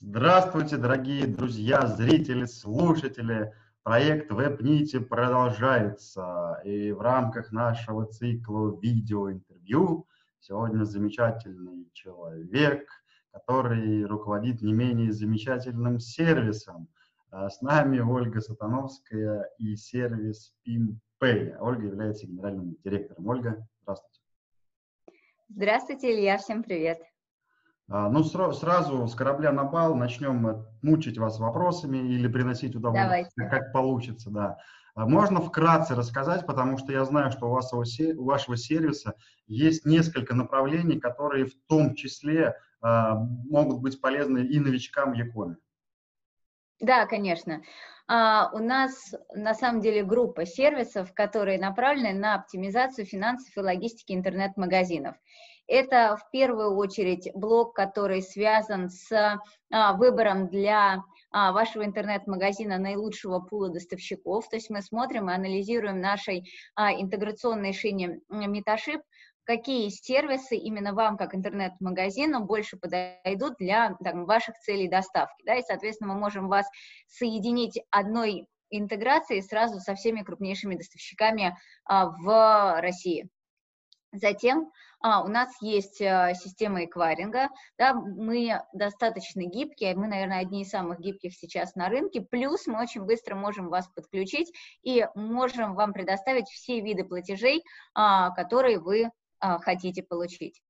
Здравствуйте, 0.00 0.76
дорогие 0.76 1.26
друзья, 1.26 1.86
зрители, 1.86 2.44
слушатели. 2.44 3.54
Проект 3.82 4.30
WebNiti 4.30 5.00
продолжается. 5.00 6.60
И 6.64 6.92
в 6.92 7.00
рамках 7.00 7.50
нашего 7.50 8.04
цикла 8.04 8.78
видеоинтервью 8.78 10.06
сегодня 10.40 10.84
замечательный 10.84 11.88
человек, 11.94 12.86
который 13.32 14.04
руководит 14.04 14.60
не 14.60 14.74
менее 14.74 15.12
замечательным 15.12 15.98
сервисом. 15.98 16.88
А 17.30 17.48
с 17.48 17.62
нами 17.62 17.98
Ольга 17.98 18.42
Сатановская 18.42 19.48
и 19.56 19.76
сервис 19.76 20.54
PimPay. 20.68 21.56
Ольга 21.58 21.86
является 21.86 22.26
генеральным 22.26 22.76
директором. 22.84 23.26
Ольга, 23.28 23.66
здравствуйте. 23.80 24.20
Здравствуйте, 25.48 26.14
Илья, 26.14 26.36
всем 26.36 26.62
привет. 26.62 27.00
А, 27.88 28.08
ну, 28.08 28.24
сразу 28.24 29.06
с 29.06 29.14
корабля 29.14 29.52
на 29.52 29.64
бал 29.64 29.94
начнем 29.94 30.66
мучить 30.82 31.18
вас 31.18 31.38
вопросами 31.38 31.98
или 31.98 32.26
приносить 32.26 32.74
удовольствие, 32.74 33.26
Давайте. 33.36 33.50
как 33.50 33.72
получится, 33.72 34.30
да. 34.30 34.58
А 34.94 35.06
можно 35.06 35.40
вкратце 35.40 35.94
рассказать, 35.94 36.46
потому 36.46 36.78
что 36.78 36.90
я 36.90 37.04
знаю, 37.04 37.30
что 37.30 37.46
у, 37.46 37.50
вас, 37.50 37.72
у 37.72 38.24
вашего 38.24 38.56
сервиса 38.56 39.14
есть 39.46 39.84
несколько 39.84 40.34
направлений, 40.34 40.98
которые 40.98 41.46
в 41.46 41.54
том 41.68 41.94
числе 41.94 42.56
а, 42.80 43.14
могут 43.14 43.82
быть 43.82 44.00
полезны 44.00 44.40
и 44.40 44.58
новичкам 44.58 45.12
в 45.12 45.14
Якоме. 45.14 45.56
Да, 46.80 47.06
конечно. 47.06 47.62
У 48.08 48.58
нас 48.58 49.14
на 49.34 49.54
самом 49.54 49.80
деле 49.80 50.04
группа 50.04 50.46
сервисов, 50.46 51.12
которые 51.12 51.58
направлены 51.58 52.12
на 52.12 52.36
оптимизацию 52.36 53.04
финансов 53.04 53.56
и 53.56 53.60
логистики 53.60 54.12
интернет-магазинов. 54.12 55.16
Это 55.68 56.16
в 56.16 56.30
первую 56.30 56.76
очередь 56.76 57.28
блок, 57.34 57.74
который 57.74 58.22
связан 58.22 58.88
с 58.88 59.10
а, 59.12 59.92
выбором 59.94 60.48
для 60.48 61.02
а, 61.32 61.52
вашего 61.52 61.84
интернет-магазина 61.84 62.78
наилучшего 62.78 63.40
пула 63.40 63.70
доставщиков. 63.70 64.48
То 64.48 64.56
есть 64.56 64.70
мы 64.70 64.80
смотрим 64.80 65.28
и 65.28 65.34
анализируем 65.34 66.00
нашей 66.00 66.44
а, 66.76 66.92
интеграционной 66.92 67.72
шине 67.72 68.20
Metaship, 68.30 69.00
какие 69.44 69.88
сервисы 69.88 70.56
именно 70.56 70.92
вам, 70.92 71.16
как 71.16 71.34
интернет-магазину, 71.34 72.44
больше 72.44 72.76
подойдут 72.76 73.54
для 73.58 73.96
там, 74.02 74.24
ваших 74.24 74.56
целей 74.58 74.88
доставки. 74.88 75.42
Да, 75.44 75.54
и, 75.54 75.62
соответственно, 75.62 76.14
мы 76.14 76.20
можем 76.20 76.48
вас 76.48 76.66
соединить 77.08 77.80
одной 77.90 78.46
интеграцией 78.70 79.42
сразу 79.42 79.78
со 79.80 79.94
всеми 79.94 80.22
крупнейшими 80.22 80.76
доставщиками 80.76 81.56
а, 81.84 82.06
в 82.06 82.80
России. 82.80 83.28
Затем 84.12 84.70
а, 85.00 85.22
у 85.22 85.28
нас 85.28 85.50
есть 85.60 86.00
а, 86.00 86.32
система 86.34 86.84
эквайринга, 86.84 87.48
да, 87.76 87.94
мы 87.94 88.60
достаточно 88.72 89.42
гибкие, 89.44 89.94
мы, 89.94 90.06
наверное, 90.08 90.40
одни 90.40 90.62
из 90.62 90.70
самых 90.70 91.00
гибких 91.00 91.34
сейчас 91.34 91.74
на 91.74 91.88
рынке, 91.88 92.20
плюс 92.20 92.66
мы 92.66 92.80
очень 92.80 93.02
быстро 93.02 93.34
можем 93.34 93.68
вас 93.68 93.88
подключить 93.88 94.52
и 94.82 95.06
можем 95.14 95.74
вам 95.74 95.92
предоставить 95.92 96.48
все 96.48 96.80
виды 96.80 97.04
платежей, 97.04 97.62
а, 97.94 98.30
которые 98.30 98.78
вы 98.78 99.10
а, 99.38 99.58
хотите 99.58 100.02
получить. 100.02 100.62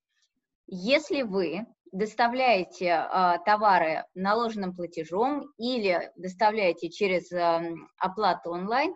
Если 0.66 1.22
вы 1.22 1.66
доставляете 1.92 2.92
а, 2.92 3.38
товары 3.38 4.04
наложенным 4.14 4.74
платежом 4.74 5.50
или 5.56 6.10
доставляете 6.16 6.90
через 6.90 7.32
а, 7.32 7.62
оплату 7.98 8.50
онлайн, 8.50 8.94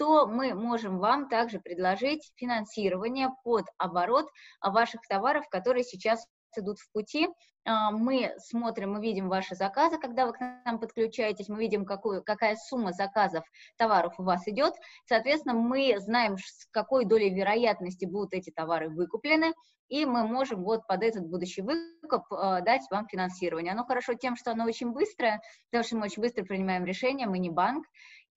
то 0.00 0.26
мы 0.26 0.54
можем 0.54 0.98
вам 0.98 1.28
также 1.28 1.60
предложить 1.60 2.32
финансирование 2.36 3.28
под 3.44 3.66
оборот 3.76 4.30
ваших 4.62 5.02
товаров, 5.06 5.46
которые 5.50 5.84
сейчас 5.84 6.26
идут 6.56 6.78
в 6.78 6.90
пути. 6.90 7.28
А, 7.66 7.90
мы 7.90 8.32
смотрим, 8.38 8.94
мы 8.94 9.02
видим 9.02 9.28
ваши 9.28 9.54
заказы, 9.54 9.98
когда 9.98 10.24
вы 10.24 10.32
к 10.32 10.40
нам 10.40 10.80
подключаетесь, 10.80 11.50
мы 11.50 11.58
видим, 11.58 11.84
какую, 11.84 12.24
какая 12.24 12.56
сумма 12.56 12.92
заказов 12.92 13.44
товаров 13.76 14.14
у 14.18 14.22
вас 14.22 14.48
идет. 14.48 14.72
Соответственно, 15.04 15.54
мы 15.54 15.96
знаем, 15.98 16.38
с 16.38 16.66
какой 16.70 17.04
долей 17.04 17.28
вероятности 17.28 18.06
будут 18.06 18.32
эти 18.32 18.48
товары 18.48 18.88
выкуплены, 18.88 19.52
и 19.90 20.06
мы 20.06 20.26
можем 20.26 20.62
вот 20.62 20.86
под 20.86 21.02
этот 21.02 21.26
будущий 21.26 21.62
выкуп 21.62 22.32
э, 22.32 22.62
дать 22.62 22.82
вам 22.90 23.06
финансирование. 23.08 23.72
Оно 23.72 23.84
хорошо 23.84 24.14
тем, 24.14 24.36
что 24.36 24.52
оно 24.52 24.64
очень 24.64 24.92
быстрое, 24.92 25.42
потому 25.70 25.84
что 25.84 25.96
мы 25.96 26.04
очень 26.04 26.22
быстро 26.22 26.44
принимаем 26.44 26.84
решения, 26.84 27.26
мы 27.26 27.38
не 27.38 27.50
банк, 27.50 27.84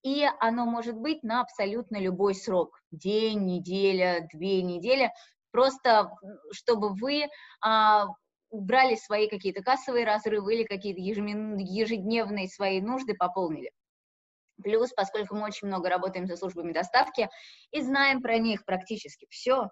и 0.03 0.27
оно 0.39 0.65
может 0.65 0.95
быть 0.95 1.23
на 1.23 1.41
абсолютно 1.41 1.97
любой 1.97 2.35
срок, 2.35 2.79
день, 2.91 3.45
неделя, 3.45 4.27
две 4.31 4.61
недели, 4.61 5.11
просто 5.51 6.11
чтобы 6.51 6.93
вы 6.93 7.27
а, 7.61 8.07
убрали 8.49 8.95
свои 8.95 9.27
какие-то 9.27 9.63
кассовые 9.63 10.05
разрывы 10.05 10.55
или 10.55 10.63
какие-то 10.63 10.99
ежедневные 11.01 12.47
свои 12.49 12.81
нужды 12.81 13.15
пополнили. 13.15 13.71
Плюс, 14.61 14.91
поскольку 14.93 15.35
мы 15.35 15.45
очень 15.45 15.67
много 15.67 15.89
работаем 15.89 16.27
со 16.27 16.35
службами 16.35 16.73
доставки 16.73 17.29
и 17.71 17.81
знаем 17.81 18.21
про 18.21 18.37
них 18.37 18.65
практически 18.65 19.25
все, 19.29 19.69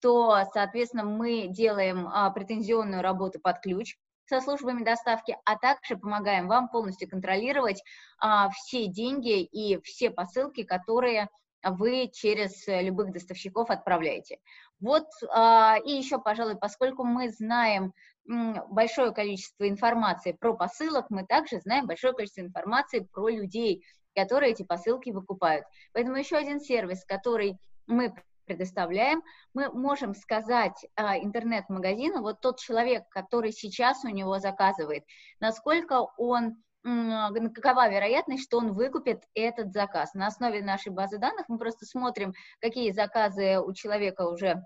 то, 0.00 0.44
соответственно, 0.52 1.04
мы 1.04 1.48
делаем 1.48 2.06
а, 2.08 2.30
претензионную 2.30 3.02
работу 3.02 3.40
под 3.40 3.60
ключ, 3.60 3.96
со 4.26 4.40
службами 4.40 4.84
доставки, 4.84 5.36
а 5.44 5.56
также 5.56 5.96
помогаем 5.96 6.48
вам 6.48 6.68
полностью 6.68 7.08
контролировать 7.08 7.82
а, 8.18 8.50
все 8.50 8.86
деньги 8.86 9.42
и 9.42 9.80
все 9.82 10.10
посылки, 10.10 10.62
которые 10.62 11.28
вы 11.62 12.10
через 12.12 12.66
любых 12.66 13.12
доставщиков 13.12 13.70
отправляете. 13.70 14.38
Вот, 14.80 15.06
а, 15.30 15.76
и 15.84 15.92
еще, 15.92 16.18
пожалуй, 16.18 16.56
поскольку 16.56 17.04
мы 17.04 17.30
знаем 17.30 17.92
большое 18.24 19.12
количество 19.12 19.68
информации 19.68 20.32
про 20.32 20.54
посылок, 20.54 21.06
мы 21.10 21.26
также 21.26 21.60
знаем 21.60 21.86
большое 21.86 22.12
количество 22.12 22.40
информации 22.40 23.00
про 23.12 23.28
людей, 23.28 23.84
которые 24.14 24.52
эти 24.52 24.62
посылки 24.62 25.10
выкупают. 25.10 25.64
Поэтому 25.92 26.16
еще 26.16 26.36
один 26.36 26.60
сервис, 26.60 27.04
который 27.04 27.58
мы 27.86 28.14
предоставляем, 28.44 29.22
мы 29.54 29.70
можем 29.70 30.14
сказать 30.14 30.86
а, 30.94 31.18
интернет-магазину, 31.18 32.22
вот 32.22 32.40
тот 32.40 32.58
человек, 32.58 33.08
который 33.08 33.52
сейчас 33.52 34.04
у 34.04 34.08
него 34.08 34.38
заказывает, 34.38 35.04
насколько 35.40 36.08
он 36.16 36.56
какова 36.84 37.88
вероятность, 37.88 38.42
что 38.42 38.58
он 38.58 38.72
выкупит 38.72 39.22
этот 39.34 39.72
заказ. 39.72 40.14
На 40.14 40.26
основе 40.26 40.64
нашей 40.64 40.90
базы 40.90 41.18
данных 41.18 41.44
мы 41.48 41.56
просто 41.56 41.86
смотрим, 41.86 42.34
какие 42.60 42.90
заказы 42.90 43.60
у 43.60 43.72
человека 43.72 44.22
уже 44.22 44.64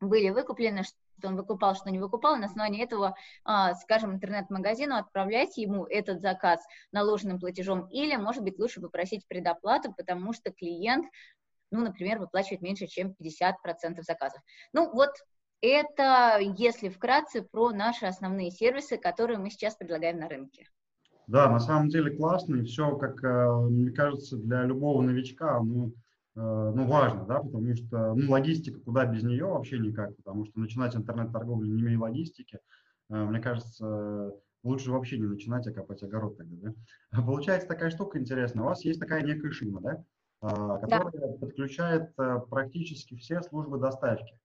были 0.00 0.30
выкуплены, 0.30 0.84
что 0.84 1.28
он 1.28 1.36
выкупал, 1.36 1.74
что 1.74 1.90
не 1.90 1.98
выкупал, 1.98 2.36
и 2.36 2.38
на 2.38 2.46
основании 2.46 2.82
этого, 2.82 3.14
а, 3.44 3.74
скажем, 3.74 4.14
интернет-магазину 4.14 4.96
отправлять 4.96 5.56
ему 5.56 5.84
этот 5.86 6.20
заказ 6.20 6.60
наложенным 6.92 7.38
платежом, 7.38 7.88
или, 7.88 8.16
может 8.16 8.42
быть, 8.42 8.58
лучше 8.58 8.80
попросить 8.80 9.26
предоплату, 9.28 9.92
потому 9.94 10.32
что 10.32 10.50
клиент 10.50 11.06
ну, 11.74 11.84
например, 11.84 12.18
выплачивать 12.18 12.62
меньше, 12.62 12.86
чем 12.86 13.14
50% 13.20 14.02
заказов. 14.02 14.40
Ну, 14.72 14.90
вот 14.92 15.10
это, 15.60 16.38
если 16.40 16.88
вкратце, 16.88 17.42
про 17.42 17.70
наши 17.70 18.06
основные 18.06 18.50
сервисы, 18.50 18.96
которые 18.96 19.38
мы 19.38 19.50
сейчас 19.50 19.74
предлагаем 19.74 20.18
на 20.18 20.28
рынке. 20.28 20.66
Да, 21.26 21.50
на 21.50 21.58
самом 21.58 21.88
деле 21.88 22.14
классно, 22.14 22.56
и 22.56 22.64
все, 22.64 22.96
как 22.96 23.22
э, 23.24 23.50
мне 23.70 23.90
кажется, 23.90 24.36
для 24.36 24.62
любого 24.64 25.02
новичка, 25.02 25.60
ну, 25.60 25.92
ну, 26.36 26.84
важно, 26.88 27.24
да, 27.26 27.38
потому 27.38 27.76
что, 27.76 28.12
ну, 28.14 28.28
логистика, 28.28 28.80
куда 28.80 29.06
без 29.06 29.22
нее 29.22 29.44
вообще 29.44 29.78
никак, 29.78 30.16
потому 30.16 30.44
что 30.44 30.58
начинать 30.58 30.96
интернет-торговлю, 30.96 31.72
не 31.72 31.80
имея 31.80 31.96
логистики, 31.96 32.58
э, 33.10 33.14
мне 33.14 33.40
кажется, 33.40 34.32
лучше 34.64 34.90
вообще 34.90 35.18
не 35.18 35.26
начинать, 35.26 35.66
а 35.68 35.72
копать 35.72 36.02
огород 36.02 36.36
тогда, 36.36 36.72
да. 37.12 37.22
Получается 37.22 37.68
такая 37.68 37.90
штука 37.90 38.18
интересная, 38.18 38.64
у 38.64 38.66
вас 38.66 38.84
есть 38.84 38.98
такая 38.98 39.22
некая 39.22 39.52
шина, 39.52 39.80
да, 39.80 40.04
которая 40.50 41.10
да. 41.12 41.38
подключает 41.38 42.12
э, 42.18 42.40
практически 42.50 43.16
все 43.16 43.42
службы 43.42 43.78
доставки. 43.78 44.38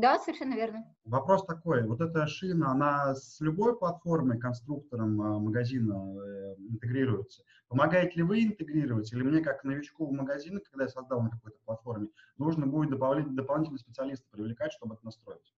Да, 0.00 0.18
совершенно 0.18 0.54
верно. 0.54 0.86
Вопрос 1.04 1.44
такой, 1.44 1.86
вот 1.86 2.00
эта 2.00 2.26
шина, 2.26 2.70
она 2.70 3.14
с 3.14 3.38
любой 3.40 3.78
платформой, 3.78 4.38
конструктором 4.38 5.20
а, 5.20 5.38
магазина 5.38 5.92
э, 5.92 6.54
интегрируется? 6.70 7.42
Помогаете 7.68 8.16
ли 8.16 8.22
вы 8.22 8.44
интегрировать, 8.44 9.12
или 9.12 9.22
мне, 9.22 9.42
как 9.42 9.62
новичку 9.62 10.06
в 10.06 10.12
магазин, 10.12 10.58
когда 10.70 10.84
я 10.84 10.88
создал 10.88 11.20
на 11.20 11.28
какой-то 11.28 11.58
платформе, 11.66 12.08
нужно 12.38 12.66
будет 12.66 12.90
дополнительные 12.90 13.78
специалисты 13.78 14.26
привлекать, 14.30 14.72
чтобы 14.72 14.94
это 14.94 15.04
настроить? 15.04 15.54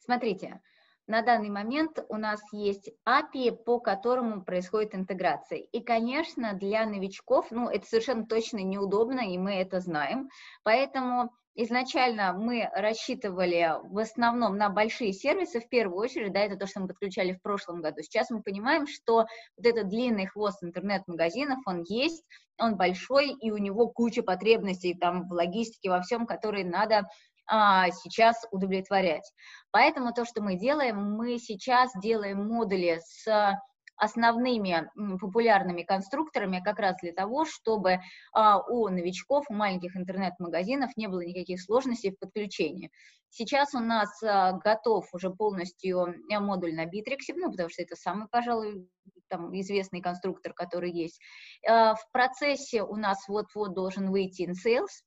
Смотрите, 0.00 0.60
на 1.10 1.22
данный 1.22 1.50
момент 1.50 1.98
у 2.08 2.16
нас 2.16 2.40
есть 2.52 2.88
API, 3.06 3.50
по 3.50 3.80
которому 3.80 4.44
происходит 4.44 4.94
интеграция. 4.94 5.58
И, 5.58 5.82
конечно, 5.82 6.52
для 6.52 6.86
новичков, 6.86 7.48
ну, 7.50 7.68
это 7.68 7.84
совершенно 7.84 8.24
точно 8.26 8.58
неудобно, 8.58 9.20
и 9.20 9.36
мы 9.36 9.54
это 9.54 9.80
знаем. 9.80 10.28
Поэтому 10.62 11.32
изначально 11.56 12.32
мы 12.32 12.70
рассчитывали 12.72 13.74
в 13.82 13.98
основном 13.98 14.56
на 14.56 14.68
большие 14.70 15.12
сервисы, 15.12 15.58
в 15.58 15.68
первую 15.68 15.98
очередь, 15.98 16.32
да, 16.32 16.40
это 16.40 16.56
то, 16.56 16.68
что 16.68 16.78
мы 16.78 16.86
подключали 16.86 17.32
в 17.32 17.42
прошлом 17.42 17.82
году. 17.82 18.02
Сейчас 18.02 18.30
мы 18.30 18.40
понимаем, 18.40 18.86
что 18.86 19.26
вот 19.56 19.66
этот 19.66 19.88
длинный 19.88 20.26
хвост 20.26 20.62
интернет-магазинов, 20.62 21.58
он 21.66 21.82
есть, 21.88 22.24
он 22.56 22.76
большой, 22.76 23.30
и 23.30 23.50
у 23.50 23.56
него 23.56 23.88
куча 23.88 24.22
потребностей 24.22 24.94
там 24.94 25.28
в 25.28 25.32
логистике, 25.32 25.90
во 25.90 26.02
всем, 26.02 26.24
которые 26.24 26.64
надо 26.64 27.08
а, 27.50 27.90
сейчас 27.90 28.36
удовлетворять. 28.50 29.30
Поэтому 29.72 30.12
то, 30.12 30.24
что 30.24 30.42
мы 30.42 30.56
делаем, 30.56 31.16
мы 31.16 31.38
сейчас 31.38 31.90
делаем 32.00 32.46
модули 32.46 33.00
с 33.04 33.58
основными 33.96 34.90
популярными 35.20 35.82
конструкторами 35.82 36.62
как 36.64 36.78
раз 36.78 36.96
для 37.02 37.12
того, 37.12 37.44
чтобы 37.44 37.98
а, 38.32 38.58
у 38.58 38.88
новичков, 38.88 39.44
у 39.50 39.54
маленьких 39.54 39.94
интернет-магазинов 39.94 40.90
не 40.96 41.06
было 41.06 41.20
никаких 41.20 41.60
сложностей 41.60 42.12
в 42.12 42.18
подключении. 42.18 42.90
Сейчас 43.28 43.74
у 43.74 43.80
нас 43.80 44.22
а, 44.22 44.52
готов 44.52 45.06
уже 45.12 45.30
полностью 45.30 46.14
э, 46.30 46.40
модуль 46.40 46.74
на 46.74 46.86
Bittrex, 46.86 47.34
ну, 47.36 47.50
потому 47.50 47.68
что 47.68 47.82
это 47.82 47.94
самый, 47.94 48.26
пожалуй, 48.28 48.88
там, 49.28 49.58
известный 49.60 50.00
конструктор, 50.00 50.52
который 50.54 50.90
есть. 50.90 51.20
А, 51.68 51.94
в 51.94 52.10
процессе 52.10 52.82
у 52.82 52.96
нас 52.96 53.28
вот-вот 53.28 53.74
должен 53.74 54.10
выйти 54.10 54.48
InSales, 54.48 55.04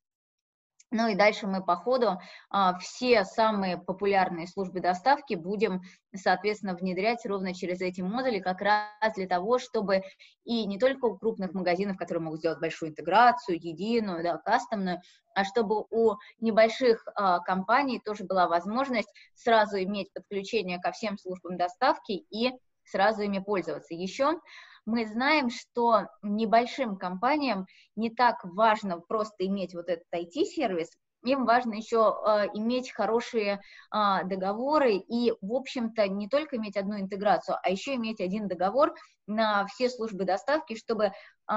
ну 0.93 1.07
и 1.07 1.15
дальше 1.15 1.47
мы 1.47 1.63
по 1.63 1.75
ходу 1.75 2.19
а, 2.49 2.77
все 2.77 3.25
самые 3.25 3.77
популярные 3.77 4.47
службы 4.47 4.79
доставки 4.79 5.33
будем, 5.33 5.81
соответственно, 6.15 6.75
внедрять 6.75 7.25
ровно 7.25 7.53
через 7.53 7.81
эти 7.81 8.01
модули, 8.01 8.39
как 8.39 8.61
раз 8.61 9.13
для 9.15 9.27
того, 9.27 9.57
чтобы 9.57 10.03
и 10.45 10.65
не 10.65 10.77
только 10.77 11.05
у 11.05 11.17
крупных 11.17 11.53
магазинов, 11.53 11.97
которые 11.97 12.23
могут 12.23 12.39
сделать 12.39 12.59
большую 12.59 12.91
интеграцию, 12.91 13.57
единую, 13.59 14.23
да, 14.23 14.37
кастомную, 14.37 15.01
а 15.35 15.43
чтобы 15.43 15.85
у 15.89 16.15
небольших 16.39 17.05
а, 17.15 17.39
компаний 17.39 17.99
тоже 17.99 18.23
была 18.23 18.47
возможность 18.47 19.09
сразу 19.33 19.81
иметь 19.81 20.13
подключение 20.13 20.79
ко 20.79 20.91
всем 20.91 21.17
службам 21.17 21.57
доставки 21.57 22.25
и 22.29 22.51
сразу 22.85 23.23
ими 23.23 23.39
пользоваться. 23.39 23.95
Еще 23.95 24.39
мы 24.85 25.05
знаем, 25.05 25.49
что 25.49 26.07
небольшим 26.21 26.97
компаниям 26.97 27.65
не 27.95 28.09
так 28.09 28.43
важно 28.43 28.99
просто 28.99 29.45
иметь 29.45 29.73
вот 29.73 29.89
этот 29.89 30.05
IT-сервис, 30.13 30.89
им 31.23 31.45
важно 31.45 31.75
еще 31.75 32.15
э, 32.25 32.47
иметь 32.53 32.91
хорошие 32.91 33.61
э, 33.93 34.23
договоры 34.25 34.95
и, 34.95 35.33
в 35.41 35.53
общем-то, 35.53 36.07
не 36.09 36.27
только 36.27 36.57
иметь 36.57 36.77
одну 36.77 36.99
интеграцию, 36.99 37.57
а 37.63 37.69
еще 37.69 37.95
иметь 37.95 38.19
один 38.19 38.47
договор 38.47 38.93
на 39.25 39.65
все 39.67 39.89
службы 39.89 40.25
доставки, 40.25 40.75
чтобы 40.75 41.13
э, 41.51 41.55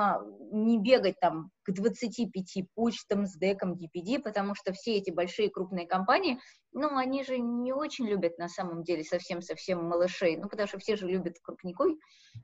не 0.52 0.78
бегать 0.78 1.18
там 1.20 1.50
к 1.62 1.72
25 1.72 2.64
почтам 2.74 3.26
с 3.26 3.36
деком 3.36 3.74
DPD, 3.74 4.20
потому 4.20 4.54
что 4.54 4.72
все 4.72 4.96
эти 4.96 5.10
большие 5.10 5.50
крупные 5.50 5.86
компании, 5.86 6.40
ну, 6.72 6.96
они 6.96 7.24
же 7.24 7.38
не 7.38 7.72
очень 7.72 8.06
любят 8.06 8.38
на 8.38 8.48
самом 8.48 8.82
деле 8.82 9.02
совсем-совсем 9.04 9.84
малышей, 9.84 10.36
ну, 10.36 10.48
потому 10.48 10.68
что 10.68 10.78
все 10.78 10.96
же 10.96 11.06
любят 11.06 11.36
крупников, 11.42 11.92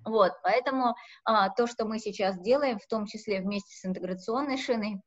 вот, 0.04 0.32
поэтому 0.42 0.94
а, 1.24 1.50
то, 1.50 1.66
что 1.66 1.84
мы 1.84 1.98
сейчас 1.98 2.38
делаем, 2.40 2.78
в 2.78 2.86
том 2.86 3.06
числе 3.06 3.40
вместе 3.40 3.76
с 3.76 3.84
интеграционной 3.84 4.56
шиной, 4.56 5.00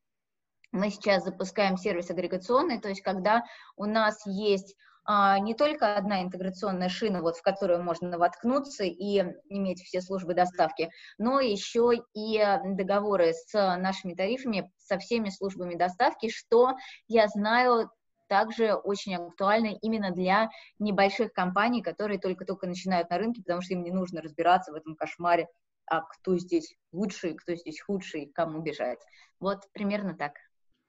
мы 0.71 0.89
сейчас 0.89 1.23
запускаем 1.23 1.77
сервис 1.77 2.09
агрегационный, 2.09 2.79
то 2.79 2.89
есть 2.89 3.01
когда 3.01 3.43
у 3.77 3.85
нас 3.85 4.25
есть 4.25 4.75
а, 4.75 4.94
не 5.07 5.53
только 5.53 5.95
одна 5.95 6.23
интеграционная 6.23 6.89
шина, 6.89 7.21
вот, 7.21 7.37
в 7.37 7.41
которую 7.41 7.83
можно 7.83 8.17
воткнуться 8.17 8.83
и 8.83 9.19
иметь 9.49 9.81
все 9.83 10.01
службы 10.01 10.33
доставки, 10.33 10.89
но 11.17 11.39
еще 11.39 11.91
и 12.13 12.43
договоры 12.63 13.33
с 13.33 13.53
нашими 13.53 14.15
тарифами, 14.15 14.71
со 14.77 14.97
всеми 14.97 15.29
службами 15.29 15.75
доставки, 15.75 16.29
что 16.29 16.73
я 17.07 17.27
знаю 17.27 17.91
также 18.27 18.73
очень 18.73 19.15
актуально 19.15 19.77
именно 19.81 20.09
для 20.09 20.49
небольших 20.79 21.31
компаний, 21.33 21.83
которые 21.83 22.19
только-только 22.19 22.65
начинают 22.65 23.11
на 23.11 23.19
рынке, 23.19 23.41
потому 23.43 23.61
что 23.61 23.75
им 23.75 23.83
не 23.83 23.91
нужно 23.91 24.21
разбираться 24.23 24.71
в 24.71 24.75
этом 24.75 24.95
кошмаре, 24.95 25.47
а 25.85 26.01
кто 26.01 26.35
здесь 26.37 26.75
лучший, 26.91 27.35
кто 27.35 27.53
здесь 27.53 27.79
худший, 27.81 28.31
кому 28.33 28.61
бежать. 28.61 28.99
Вот 29.39 29.71
примерно 29.73 30.15
так. 30.15 30.33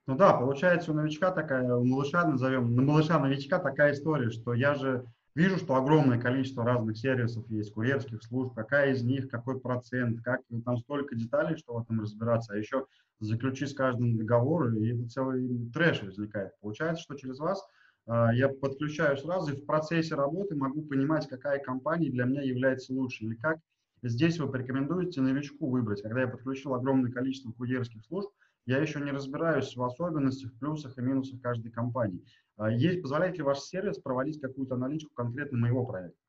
Ну 0.07 0.15
да, 0.15 0.33
получается 0.33 0.91
у 0.91 0.95
новичка 0.95 1.31
такая, 1.31 1.75
у 1.75 1.83
малыша 1.83 2.25
назовем, 2.25 2.73
на 2.75 2.81
малыша-новичка 2.81 3.59
такая 3.59 3.91
история, 3.91 4.29
что 4.29 4.53
я 4.53 4.73
же 4.73 5.05
вижу, 5.35 5.57
что 5.57 5.75
огромное 5.75 6.17
количество 6.19 6.63
разных 6.63 6.97
сервисов 6.97 7.45
есть, 7.49 7.73
курьерских 7.73 8.23
служб, 8.23 8.55
какая 8.55 8.93
из 8.93 9.03
них, 9.03 9.29
какой 9.29 9.59
процент, 9.59 10.21
как 10.23 10.41
там 10.63 10.77
столько 10.77 11.13
деталей, 11.15 11.57
что 11.57 11.73
в 11.73 11.81
этом 11.83 11.99
разбираться, 11.99 12.53
а 12.53 12.57
еще 12.57 12.85
заключи 13.19 13.65
с 13.65 13.73
каждым 13.73 14.17
договор, 14.17 14.69
и 14.75 15.05
целый 15.09 15.69
трэш 15.73 16.01
возникает. 16.03 16.53
Получается, 16.61 17.03
что 17.03 17.15
через 17.15 17.39
вас 17.39 17.67
э, 18.07 18.27
я 18.35 18.47
подключаю 18.47 19.17
сразу 19.17 19.51
и 19.51 19.57
в 19.57 19.65
процессе 19.65 20.15
работы 20.15 20.55
могу 20.55 20.83
понимать, 20.83 21.27
какая 21.27 21.59
компания 21.59 22.09
для 22.09 22.23
меня 22.23 22.43
является 22.43 22.93
лучше, 22.93 23.25
или 23.25 23.35
как 23.35 23.57
здесь 24.03 24.39
вы 24.39 24.49
порекомендуете 24.49 25.19
новичку 25.19 25.69
выбрать. 25.69 26.01
Когда 26.01 26.21
я 26.21 26.27
подключил 26.29 26.73
огромное 26.75 27.11
количество 27.11 27.51
курьерских 27.51 28.05
служб, 28.05 28.29
я 28.67 28.79
еще 28.79 28.99
не 28.99 29.11
разбираюсь 29.11 29.75
в 29.75 29.81
особенностях, 29.81 30.51
плюсах 30.59 30.97
и 30.97 31.01
минусах 31.01 31.41
каждой 31.41 31.71
компании. 31.71 32.23
А, 32.57 32.69
есть, 32.69 33.01
позволяет 33.01 33.37
ли 33.37 33.43
ваш 33.43 33.59
сервис 33.59 33.97
проводить 33.97 34.41
какую-то 34.41 34.75
аналитику 34.75 35.13
конкретно 35.15 35.57
моего 35.57 35.85
проекта? 35.85 36.19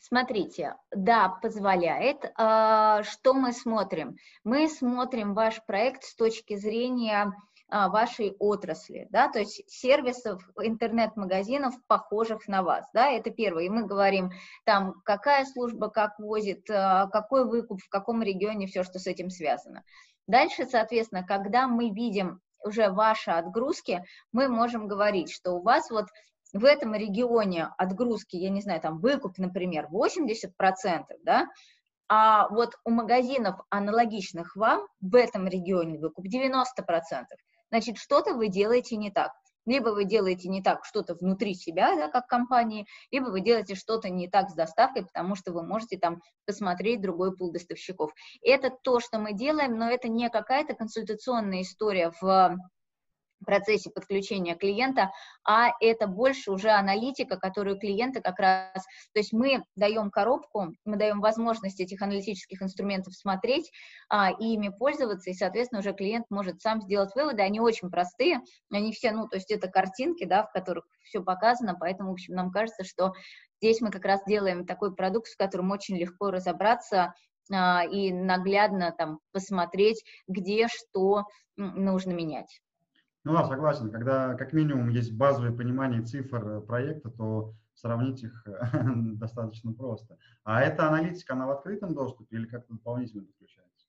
Смотрите, 0.00 0.74
да, 0.90 1.28
позволяет. 1.28 2.32
А, 2.36 3.04
что 3.04 3.32
мы 3.32 3.52
смотрим? 3.52 4.16
Мы 4.42 4.68
смотрим 4.68 5.34
ваш 5.34 5.64
проект 5.64 6.02
с 6.02 6.16
точки 6.16 6.56
зрения 6.56 7.32
а, 7.68 7.88
вашей 7.88 8.34
отрасли, 8.40 9.06
да, 9.10 9.28
то 9.28 9.38
есть 9.38 9.62
сервисов, 9.70 10.42
интернет-магазинов, 10.60 11.74
похожих 11.86 12.48
на 12.48 12.64
вас, 12.64 12.86
да, 12.92 13.08
это 13.12 13.30
первое. 13.30 13.64
И 13.64 13.70
мы 13.70 13.86
говорим, 13.86 14.32
там, 14.64 14.94
какая 15.04 15.44
служба 15.44 15.90
как 15.90 16.18
возит, 16.18 16.66
какой 16.66 17.48
выкуп, 17.48 17.80
в 17.80 17.88
каком 17.88 18.20
регионе, 18.20 18.66
все, 18.66 18.82
что 18.82 18.98
с 18.98 19.06
этим 19.06 19.30
связано. 19.30 19.84
Дальше, 20.26 20.66
соответственно, 20.66 21.24
когда 21.24 21.68
мы 21.68 21.90
видим 21.90 22.40
уже 22.64 22.90
ваши 22.90 23.30
отгрузки, 23.30 24.04
мы 24.32 24.48
можем 24.48 24.88
говорить, 24.88 25.30
что 25.30 25.52
у 25.52 25.62
вас 25.62 25.90
вот 25.90 26.06
в 26.52 26.64
этом 26.64 26.94
регионе 26.94 27.68
отгрузки, 27.76 28.36
я 28.36 28.48
не 28.48 28.62
знаю, 28.62 28.80
там 28.80 29.00
выкуп, 29.00 29.38
например, 29.38 29.88
80%, 29.90 31.04
да, 31.22 31.48
а 32.08 32.48
вот 32.48 32.74
у 32.84 32.90
магазинов 32.90 33.60
аналогичных 33.70 34.56
вам 34.56 34.86
в 35.00 35.14
этом 35.14 35.46
регионе 35.46 35.98
выкуп 35.98 36.26
90%. 36.26 36.64
Значит, 37.70 37.98
что-то 37.98 38.34
вы 38.34 38.48
делаете 38.48 38.96
не 38.96 39.10
так. 39.10 39.32
Либо 39.66 39.90
вы 39.90 40.04
делаете 40.04 40.48
не 40.48 40.62
так 40.62 40.84
что-то 40.84 41.14
внутри 41.14 41.54
себя, 41.54 41.94
да, 41.96 42.08
как 42.08 42.26
компании, 42.26 42.86
либо 43.10 43.26
вы 43.26 43.40
делаете 43.40 43.74
что-то 43.74 44.08
не 44.10 44.28
так 44.28 44.50
с 44.50 44.54
доставкой, 44.54 45.04
потому 45.06 45.36
что 45.36 45.52
вы 45.52 45.62
можете 45.62 45.98
там 45.98 46.20
посмотреть 46.46 47.00
другой 47.00 47.36
пул 47.36 47.52
доставщиков. 47.52 48.12
Это 48.42 48.70
то, 48.70 49.00
что 49.00 49.18
мы 49.18 49.32
делаем, 49.32 49.78
но 49.78 49.88
это 49.90 50.08
не 50.08 50.28
какая-то 50.30 50.74
консультационная 50.74 51.62
история 51.62 52.12
в 52.20 52.56
процессе 53.44 53.90
подключения 53.90 54.54
клиента, 54.54 55.10
а 55.46 55.70
это 55.80 56.06
больше 56.06 56.50
уже 56.50 56.70
аналитика, 56.70 57.36
которую 57.36 57.78
клиенты 57.78 58.20
как 58.20 58.38
раз, 58.38 58.72
то 59.12 59.20
есть 59.20 59.32
мы 59.32 59.64
даем 59.76 60.10
коробку, 60.10 60.74
мы 60.84 60.96
даем 60.96 61.20
возможность 61.20 61.80
этих 61.80 62.02
аналитических 62.02 62.62
инструментов 62.62 63.14
смотреть 63.14 63.70
а, 64.08 64.30
и 64.30 64.54
ими 64.54 64.68
пользоваться, 64.68 65.30
и, 65.30 65.34
соответственно, 65.34 65.80
уже 65.80 65.92
клиент 65.92 66.26
может 66.30 66.60
сам 66.60 66.80
сделать 66.82 67.14
выводы, 67.14 67.42
они 67.42 67.60
очень 67.60 67.90
простые, 67.90 68.40
они 68.70 68.92
все, 68.92 69.12
ну, 69.12 69.28
то 69.28 69.36
есть 69.36 69.50
это 69.50 69.68
картинки, 69.68 70.24
да, 70.24 70.44
в 70.44 70.52
которых 70.52 70.86
все 71.04 71.22
показано, 71.22 71.76
поэтому, 71.78 72.10
в 72.10 72.12
общем, 72.14 72.34
нам 72.34 72.50
кажется, 72.50 72.84
что 72.84 73.12
здесь 73.60 73.80
мы 73.80 73.90
как 73.90 74.04
раз 74.04 74.22
делаем 74.26 74.66
такой 74.66 74.94
продукт, 74.94 75.28
с 75.28 75.36
которым 75.36 75.70
очень 75.70 75.96
легко 75.96 76.30
разобраться, 76.30 77.14
а, 77.52 77.84
и 77.84 78.12
наглядно 78.12 78.94
там 78.96 79.20
посмотреть, 79.32 80.02
где 80.26 80.68
что 80.68 81.24
нужно 81.56 82.12
менять. 82.12 82.60
Ну 83.24 83.32
да, 83.32 83.44
согласен. 83.46 83.90
Когда 83.90 84.34
как 84.34 84.52
минимум 84.52 84.90
есть 84.90 85.12
базовое 85.12 85.50
понимание 85.50 86.02
цифр 86.02 86.46
э, 86.46 86.60
проекта, 86.60 87.10
то 87.10 87.54
сравнить 87.74 88.22
их 88.22 88.46
достаточно 89.18 89.72
просто. 89.72 90.18
А 90.44 90.60
эта 90.60 90.86
аналитика, 90.86 91.32
она 91.32 91.46
в 91.46 91.50
открытом 91.50 91.94
доступе 91.94 92.36
или 92.36 92.46
как-то 92.46 92.74
дополнительно 92.74 93.24
подключается? 93.24 93.86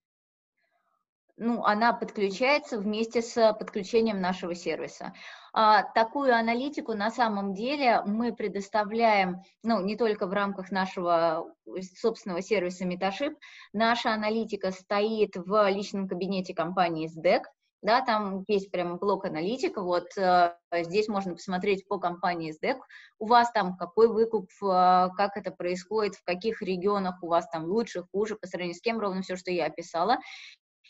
Ну, 1.37 1.65
она 1.65 1.91
подключается 1.91 2.79
вместе 2.79 3.21
с 3.21 3.53
подключением 3.59 4.21
нашего 4.21 4.55
сервиса. 4.55 5.13
А, 5.51 5.83
такую 5.83 6.33
аналитику 6.33 6.93
на 6.93 7.11
самом 7.11 7.53
деле 7.53 8.01
мы 8.05 8.33
предоставляем, 8.33 9.41
ну, 9.61 9.81
не 9.81 9.97
только 9.97 10.27
в 10.27 10.33
рамках 10.33 10.71
нашего 10.71 11.53
собственного 11.99 12.41
сервиса 12.41 12.85
Metaship. 12.85 13.35
Наша 13.73 14.13
аналитика 14.13 14.71
стоит 14.71 15.35
в 15.35 15.69
личном 15.69 16.07
кабинете 16.07 16.53
компании 16.53 17.09
SDEC, 17.09 17.41
да, 17.85 18.01
там 18.01 18.43
есть 18.47 18.71
прямо 18.71 18.97
блок 18.97 19.25
аналитика, 19.25 19.81
вот 19.81 20.07
э, 20.17 20.55
здесь 20.71 21.07
можно 21.07 21.33
посмотреть 21.33 21.87
по 21.87 21.99
компании 21.99 22.53
SDEC, 22.53 22.79
у 23.19 23.27
вас 23.27 23.51
там 23.51 23.77
какой 23.77 24.07
выкуп, 24.07 24.49
э, 24.61 25.09
как 25.15 25.37
это 25.37 25.51
происходит, 25.51 26.15
в 26.15 26.23
каких 26.23 26.61
регионах 26.61 27.21
у 27.21 27.27
вас 27.27 27.47
там 27.49 27.65
лучше, 27.65 28.03
хуже, 28.11 28.35
по 28.35 28.47
сравнению 28.47 28.75
с 28.75 28.81
кем, 28.81 28.99
ровно 28.99 29.21
все, 29.21 29.35
что 29.35 29.51
я 29.51 29.67
описала. 29.67 30.17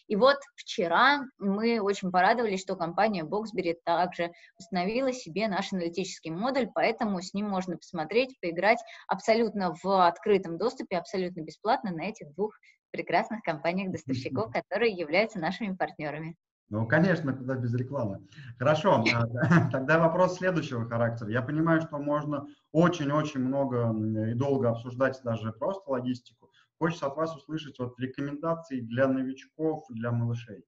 И 0.08 0.16
вот 0.16 0.38
вчера 0.56 1.24
мы 1.40 1.80
очень 1.80 2.12
порадовались, 2.12 2.62
что 2.62 2.75
компания 2.75 3.24
Boxberry 3.24 3.75
также 3.84 4.32
установила 4.60 5.12
себе 5.12 5.48
наш 5.48 5.74
аналитический 5.74 6.32
модуль, 6.32 6.70
поэтому 6.74 7.22
с 7.22 7.34
ним 7.34 7.50
можно 7.50 7.78
посмотреть, 7.78 8.40
поиграть 8.40 8.80
абсолютно 9.08 9.75
в 9.84 10.08
открытом 10.08 10.58
доступе, 10.58 10.98
абсолютно 10.98 11.42
бесплатно 11.42 11.92
на 11.92 12.04
этих 12.04 12.34
двух 12.36 12.54
прекрасных 12.92 13.42
компаниях-доставщиков, 13.42 14.52
которые 14.54 14.94
являются 14.94 15.40
нашими 15.40 15.75
партнерами. 15.75 16.36
Ну, 16.69 16.88
конечно, 16.88 17.31
куда 17.34 17.55
без 17.55 17.74
рекламы. 17.75 18.27
Хорошо, 18.57 19.03
а, 19.13 19.69
тогда 19.72 20.00
вопрос 20.00 20.38
следующего 20.38 20.88
характера. 20.88 21.29
Я 21.29 21.41
понимаю, 21.41 21.81
что 21.81 21.98
можно 21.98 22.48
очень-очень 22.72 23.39
много 23.39 23.93
и 24.29 24.34
долго 24.34 24.69
обсуждать 24.69 25.22
даже 25.24 25.53
просто 25.53 25.91
логистику. 25.91 26.51
Хочется 26.79 27.07
от 27.07 27.15
вас 27.15 27.36
услышать 27.36 27.77
вот 27.79 28.00
рекомендации 28.00 28.81
для 28.81 29.07
новичков, 29.07 29.86
для 29.89 30.12
малышей 30.12 30.65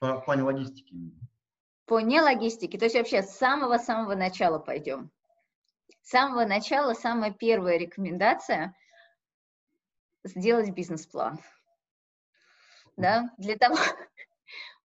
в 0.00 0.20
плане 0.24 0.42
логистики. 0.42 0.94
По 1.86 2.00
не 2.00 2.20
логистике, 2.20 2.78
то 2.78 2.86
есть 2.86 2.96
вообще 2.96 3.22
с 3.22 3.36
самого-самого 3.36 4.14
начала 4.14 4.58
пойдем. 4.58 5.10
С 6.02 6.10
самого 6.10 6.44
начала 6.44 6.94
самая 6.94 7.32
первая 7.32 7.78
рекомендация– 7.78 8.74
сделать 10.24 10.70
бизнес-план. 10.70 11.38
Да, 12.96 13.30
для 13.38 13.56
того, 13.56 13.76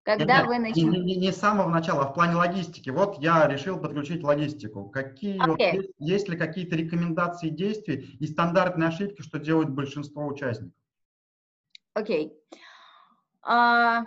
когда 0.03 0.39
нет, 0.39 0.47
вы 0.47 0.59
начнете... 0.59 0.89
Не, 0.89 0.99
не, 0.99 1.15
не 1.15 1.31
с 1.31 1.37
самого 1.37 1.69
начала, 1.69 2.03
а 2.03 2.07
в 2.07 2.13
плане 2.13 2.35
логистики. 2.35 2.89
Вот 2.89 3.19
я 3.19 3.47
решил 3.47 3.79
подключить 3.79 4.23
логистику. 4.23 4.89
Какие, 4.89 5.39
okay. 5.39 5.47
вот, 5.47 5.59
есть, 5.59 5.89
есть 5.99 6.29
ли 6.29 6.37
какие-то 6.37 6.75
рекомендации 6.75 7.49
действий 7.49 8.17
и 8.19 8.25
стандартные 8.25 8.89
ошибки, 8.89 9.21
что 9.21 9.37
делают 9.37 9.69
большинство 9.69 10.25
участников? 10.25 10.73
Окей. 11.93 12.27
Okay. 12.27 12.57
Uh, 13.43 14.03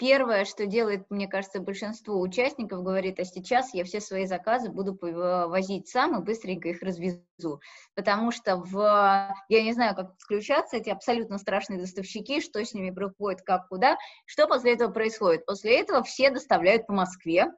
Первое, 0.00 0.46
что 0.46 0.64
делает, 0.64 1.04
мне 1.10 1.28
кажется, 1.28 1.60
большинство 1.60 2.18
участников, 2.18 2.82
говорит, 2.82 3.20
а 3.20 3.24
сейчас 3.24 3.74
я 3.74 3.84
все 3.84 4.00
свои 4.00 4.24
заказы 4.24 4.70
буду 4.70 4.98
возить 4.98 5.88
сам 5.90 6.18
и 6.18 6.24
быстренько 6.24 6.70
их 6.70 6.80
развезу. 6.80 7.60
Потому 7.94 8.30
что 8.30 8.56
в, 8.56 8.78
я 9.50 9.62
не 9.62 9.74
знаю, 9.74 9.94
как 9.94 10.12
подключаться, 10.12 10.78
эти 10.78 10.88
абсолютно 10.88 11.36
страшные 11.36 11.78
доставщики, 11.78 12.40
что 12.40 12.64
с 12.64 12.72
ними 12.72 12.90
происходит, 12.90 13.42
как, 13.42 13.68
куда. 13.68 13.98
Что 14.24 14.48
после 14.48 14.72
этого 14.72 14.90
происходит? 14.90 15.44
После 15.44 15.78
этого 15.78 16.02
все 16.02 16.30
доставляют 16.30 16.86
по 16.86 16.94
Москве, 16.94 17.52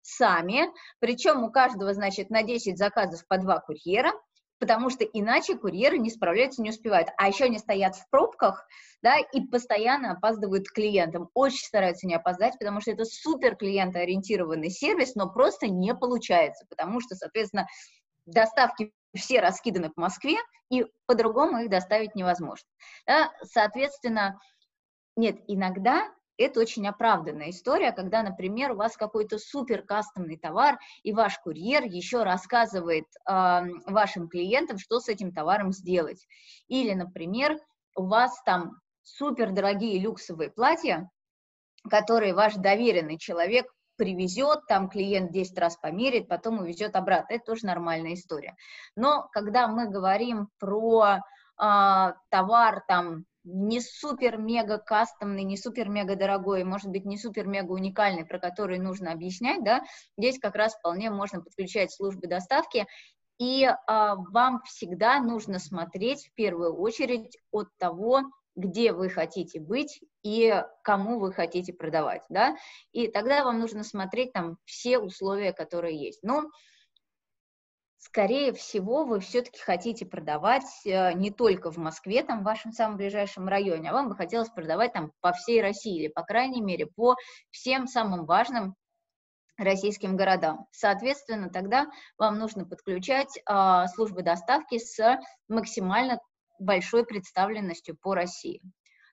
сами, 0.00 0.66
причем 1.00 1.42
у 1.42 1.50
каждого, 1.50 1.92
значит, 1.94 2.30
на 2.30 2.44
10 2.44 2.78
заказов 2.78 3.26
по 3.26 3.38
два 3.38 3.58
курьера, 3.58 4.12
потому 4.58 4.90
что 4.90 5.04
иначе 5.04 5.56
курьеры 5.56 5.98
не 5.98 6.10
справляются, 6.10 6.62
не 6.62 6.70
успевают. 6.70 7.08
А 7.16 7.28
еще 7.28 7.44
они 7.44 7.58
стоят 7.58 7.96
в 7.96 8.08
пробках, 8.10 8.66
да, 9.02 9.16
и 9.18 9.40
постоянно 9.40 10.12
опаздывают 10.12 10.68
клиентам. 10.68 11.30
Очень 11.34 11.66
стараются 11.66 12.06
не 12.06 12.14
опоздать, 12.14 12.54
потому 12.58 12.80
что 12.80 12.90
это 12.90 13.04
супер 13.04 13.56
клиентоориентированный 13.56 14.70
сервис, 14.70 15.14
но 15.14 15.30
просто 15.30 15.68
не 15.68 15.94
получается, 15.94 16.66
потому 16.68 17.00
что, 17.00 17.14
соответственно, 17.14 17.66
доставки 18.26 18.92
все 19.14 19.40
раскиданы 19.40 19.90
по 19.90 20.02
Москве, 20.02 20.36
и 20.70 20.84
по-другому 21.06 21.60
их 21.60 21.70
доставить 21.70 22.14
невозможно. 22.14 22.68
Да, 23.06 23.32
соответственно, 23.42 24.38
нет, 25.16 25.36
иногда 25.46 26.12
это 26.38 26.60
очень 26.60 26.86
оправданная 26.86 27.50
история, 27.50 27.92
когда, 27.92 28.22
например, 28.22 28.72
у 28.72 28.76
вас 28.76 28.96
какой-то 28.96 29.38
супер 29.38 29.82
кастомный 29.82 30.38
товар, 30.38 30.78
и 31.02 31.12
ваш 31.12 31.38
курьер 31.40 31.84
еще 31.84 32.22
рассказывает 32.22 33.06
э, 33.28 33.60
вашим 33.86 34.28
клиентам, 34.28 34.78
что 34.78 35.00
с 35.00 35.08
этим 35.08 35.32
товаром 35.32 35.72
сделать. 35.72 36.26
Или, 36.68 36.94
например, 36.94 37.58
у 37.96 38.06
вас 38.06 38.40
там 38.44 38.76
супер 39.02 39.50
дорогие 39.50 39.98
люксовые 39.98 40.50
платья, 40.50 41.10
которые 41.90 42.34
ваш 42.34 42.54
доверенный 42.54 43.18
человек 43.18 43.66
привезет, 43.96 44.60
там 44.68 44.88
клиент 44.88 45.32
10 45.32 45.58
раз 45.58 45.76
померит, 45.76 46.28
потом 46.28 46.60
увезет 46.60 46.94
обратно. 46.94 47.34
Это 47.34 47.44
тоже 47.44 47.66
нормальная 47.66 48.14
история. 48.14 48.54
Но 48.94 49.28
когда 49.32 49.66
мы 49.66 49.88
говорим 49.88 50.48
про 50.58 51.18
э, 51.60 52.12
товар 52.30 52.84
там 52.86 53.24
не 53.50 53.80
супер-мега 53.80 54.78
кастомный, 54.78 55.42
не 55.42 55.56
супер-мега 55.56 56.16
дорогой, 56.16 56.64
может 56.64 56.90
быть, 56.90 57.04
не 57.04 57.16
супер-мега 57.16 57.72
уникальный, 57.72 58.26
про 58.26 58.38
который 58.38 58.78
нужно 58.78 59.12
объяснять, 59.12 59.64
да, 59.64 59.82
здесь 60.16 60.38
как 60.38 60.54
раз 60.54 60.76
вполне 60.76 61.10
можно 61.10 61.40
подключать 61.40 61.92
службы 61.92 62.26
доставки, 62.26 62.86
и 63.38 63.64
а, 63.64 64.16
вам 64.16 64.60
всегда 64.64 65.20
нужно 65.20 65.58
смотреть 65.58 66.26
в 66.26 66.34
первую 66.34 66.76
очередь 66.76 67.38
от 67.50 67.68
того, 67.78 68.22
где 68.56 68.92
вы 68.92 69.08
хотите 69.08 69.60
быть 69.60 70.00
и 70.24 70.62
кому 70.82 71.20
вы 71.20 71.32
хотите 71.32 71.72
продавать, 71.72 72.22
да, 72.28 72.56
и 72.92 73.08
тогда 73.08 73.44
вам 73.44 73.60
нужно 73.60 73.84
смотреть 73.84 74.32
там 74.32 74.58
все 74.64 74.98
условия, 74.98 75.52
которые 75.52 75.96
есть. 75.96 76.20
Ну, 76.22 76.50
скорее 77.98 78.52
всего, 78.52 79.04
вы 79.04 79.20
все-таки 79.20 79.60
хотите 79.60 80.06
продавать 80.06 80.64
э, 80.84 81.12
не 81.14 81.30
только 81.30 81.70
в 81.70 81.76
Москве, 81.76 82.22
там, 82.22 82.40
в 82.40 82.44
вашем 82.44 82.72
самом 82.72 82.96
ближайшем 82.96 83.48
районе, 83.48 83.90
а 83.90 83.92
вам 83.92 84.08
бы 84.08 84.16
хотелось 84.16 84.48
продавать 84.48 84.92
там 84.92 85.12
по 85.20 85.32
всей 85.32 85.60
России 85.60 86.02
или, 86.02 86.08
по 86.08 86.22
крайней 86.22 86.60
мере, 86.60 86.86
по 86.86 87.16
всем 87.50 87.86
самым 87.86 88.24
важным 88.24 88.76
российским 89.56 90.16
городам. 90.16 90.66
Соответственно, 90.70 91.50
тогда 91.50 91.86
вам 92.16 92.38
нужно 92.38 92.64
подключать 92.64 93.36
э, 93.36 93.86
службы 93.94 94.22
доставки 94.22 94.78
с 94.78 95.18
максимально 95.48 96.20
большой 96.60 97.04
представленностью 97.04 97.96
по 98.00 98.14
России. 98.14 98.62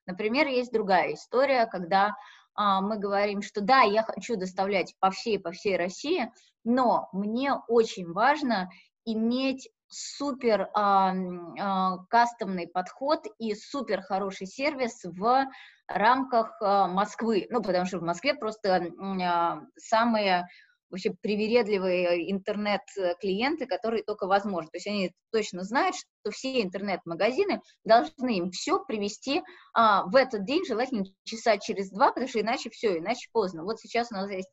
Например, 0.06 0.46
есть 0.46 0.72
другая 0.72 1.14
история, 1.14 1.66
когда 1.66 2.14
мы 2.56 2.98
говорим, 2.98 3.42
что 3.42 3.60
да, 3.60 3.82
я 3.82 4.02
хочу 4.02 4.36
доставлять 4.36 4.94
по 4.98 5.10
всей, 5.10 5.38
по 5.38 5.52
всей 5.52 5.76
России, 5.76 6.32
но 6.64 7.08
мне 7.12 7.54
очень 7.68 8.12
важно 8.12 8.70
иметь 9.04 9.68
супер 9.88 10.68
а, 10.74 11.14
а, 11.58 11.98
кастомный 12.08 12.66
подход 12.66 13.24
и 13.38 13.54
супер 13.54 14.02
хороший 14.02 14.46
сервис 14.46 15.04
в 15.04 15.46
рамках 15.86 16.56
а, 16.60 16.88
Москвы, 16.88 17.46
ну, 17.50 17.62
потому 17.62 17.86
что 17.86 17.98
в 17.98 18.02
Москве 18.02 18.34
просто 18.34 18.90
а, 18.98 19.60
самые 19.76 20.48
вообще 20.90 21.14
привередливые 21.20 22.30
интернет-клиенты, 22.30 23.66
которые 23.66 24.02
только 24.02 24.26
возможно. 24.26 24.70
То 24.70 24.76
есть 24.76 24.86
они 24.86 25.12
точно 25.32 25.64
знают, 25.64 25.96
что 25.96 26.30
все 26.30 26.62
интернет-магазины 26.62 27.60
должны 27.84 28.38
им 28.38 28.50
все 28.50 28.84
привести 28.84 29.42
а, 29.74 30.04
в 30.04 30.16
этот 30.16 30.44
день, 30.44 30.64
желательно 30.64 31.04
часа 31.24 31.58
через 31.58 31.90
два, 31.90 32.08
потому 32.08 32.28
что 32.28 32.40
иначе 32.40 32.70
все, 32.70 32.98
иначе 32.98 33.28
поздно. 33.32 33.64
Вот 33.64 33.80
сейчас 33.80 34.10
у 34.10 34.14
нас 34.14 34.30
есть 34.30 34.50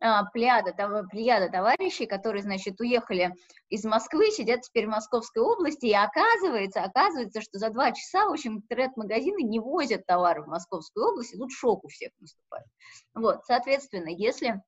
а, 0.00 0.24
плеяда, 0.30 0.72
плеяда 1.10 1.50
товарищей, 1.50 2.06
которые, 2.06 2.42
значит, 2.42 2.80
уехали 2.80 3.34
из 3.68 3.84
Москвы, 3.84 4.30
сидят 4.30 4.62
теперь 4.62 4.86
в 4.86 4.90
Московской 4.90 5.42
области, 5.42 5.86
и 5.86 5.94
оказывается, 5.94 6.82
оказывается, 6.82 7.40
что 7.40 7.58
за 7.58 7.70
два 7.70 7.92
часа, 7.92 8.26
в 8.26 8.32
общем, 8.32 8.56
интернет-магазины 8.56 9.42
не 9.42 9.60
возят 9.60 10.06
товары 10.06 10.42
в 10.42 10.46
Московскую 10.46 11.08
область, 11.08 11.34
и 11.34 11.38
тут 11.38 11.50
шок 11.52 11.84
у 11.84 11.88
всех 11.88 12.10
наступает. 12.20 12.66
Вот, 13.14 13.44
соответственно, 13.46 14.08
если 14.08 14.60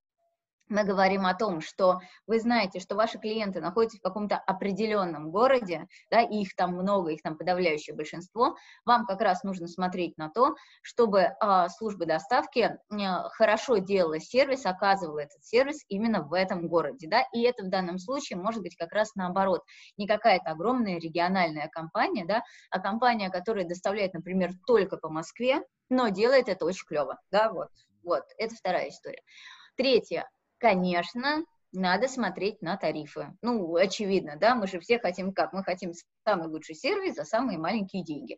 мы 0.68 0.84
говорим 0.84 1.26
о 1.26 1.34
том, 1.34 1.60
что 1.60 2.00
вы 2.26 2.40
знаете, 2.40 2.80
что 2.80 2.96
ваши 2.96 3.18
клиенты 3.18 3.60
находятся 3.60 3.98
в 3.98 4.02
каком-то 4.02 4.36
определенном 4.36 5.30
городе, 5.30 5.86
да, 6.10 6.22
и 6.22 6.42
их 6.42 6.54
там 6.56 6.72
много, 6.72 7.10
их 7.10 7.22
там 7.22 7.36
подавляющее 7.36 7.94
большинство, 7.94 8.56
вам 8.84 9.06
как 9.06 9.20
раз 9.20 9.42
нужно 9.44 9.68
смотреть 9.68 10.16
на 10.18 10.28
то, 10.28 10.54
чтобы 10.82 11.20
э, 11.20 11.68
служба 11.76 12.06
доставки 12.06 12.58
э, 12.58 12.78
хорошо 13.30 13.78
делала 13.78 14.18
сервис, 14.20 14.66
оказывала 14.66 15.20
этот 15.20 15.44
сервис 15.44 15.84
именно 15.88 16.22
в 16.22 16.32
этом 16.32 16.68
городе, 16.68 17.08
да, 17.08 17.24
и 17.32 17.42
это 17.42 17.64
в 17.64 17.68
данном 17.68 17.98
случае 17.98 18.38
может 18.38 18.62
быть 18.62 18.76
как 18.76 18.92
раз 18.92 19.14
наоборот, 19.14 19.62
не 19.96 20.06
какая-то 20.06 20.50
огромная 20.50 20.98
региональная 20.98 21.68
компания, 21.68 22.24
да, 22.24 22.42
а 22.70 22.80
компания, 22.80 23.30
которая 23.30 23.66
доставляет, 23.66 24.14
например, 24.14 24.52
только 24.66 24.96
по 24.96 25.08
Москве, 25.08 25.62
но 25.88 26.08
делает 26.08 26.48
это 26.48 26.64
очень 26.64 26.86
клево, 26.86 27.18
да, 27.30 27.52
вот, 27.52 27.68
вот, 28.02 28.24
это 28.38 28.54
вторая 28.54 28.88
история. 28.88 29.22
Третье, 29.76 30.26
конечно, 30.66 31.44
надо 31.72 32.08
смотреть 32.08 32.60
на 32.60 32.76
тарифы. 32.76 33.36
Ну, 33.40 33.76
очевидно, 33.76 34.36
да, 34.36 34.56
мы 34.56 34.66
же 34.66 34.80
все 34.80 34.98
хотим 34.98 35.32
как? 35.32 35.52
Мы 35.52 35.62
хотим 35.62 35.92
самый 36.26 36.48
лучший 36.48 36.74
сервис 36.74 37.14
за 37.14 37.22
самые 37.22 37.56
маленькие 37.56 38.02
деньги. 38.02 38.36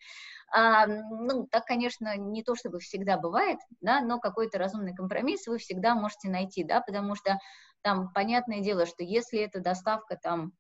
А, 0.53 0.87
ну, 0.87 1.47
так, 1.47 1.65
конечно, 1.65 2.19
не 2.19 2.43
то 2.43 2.55
чтобы 2.55 2.81
всегда 2.81 3.17
бывает, 3.17 3.59
да, 3.81 4.03
но 4.03 4.19
какой-то 4.19 4.59
разумный 4.59 4.95
компромисс 4.95 5.47
вы 5.47 5.57
всегда 5.57 5.95
можете 5.95 6.29
найти, 6.29 6.65
да, 6.65 6.83
потому 6.83 7.15
что 7.15 7.39
там, 7.81 8.13
понятное 8.13 8.61
дело, 8.61 8.85
что 8.85 9.03
если 9.03 9.41
это 9.41 9.61
доставка 9.61 10.19
там 10.23 10.53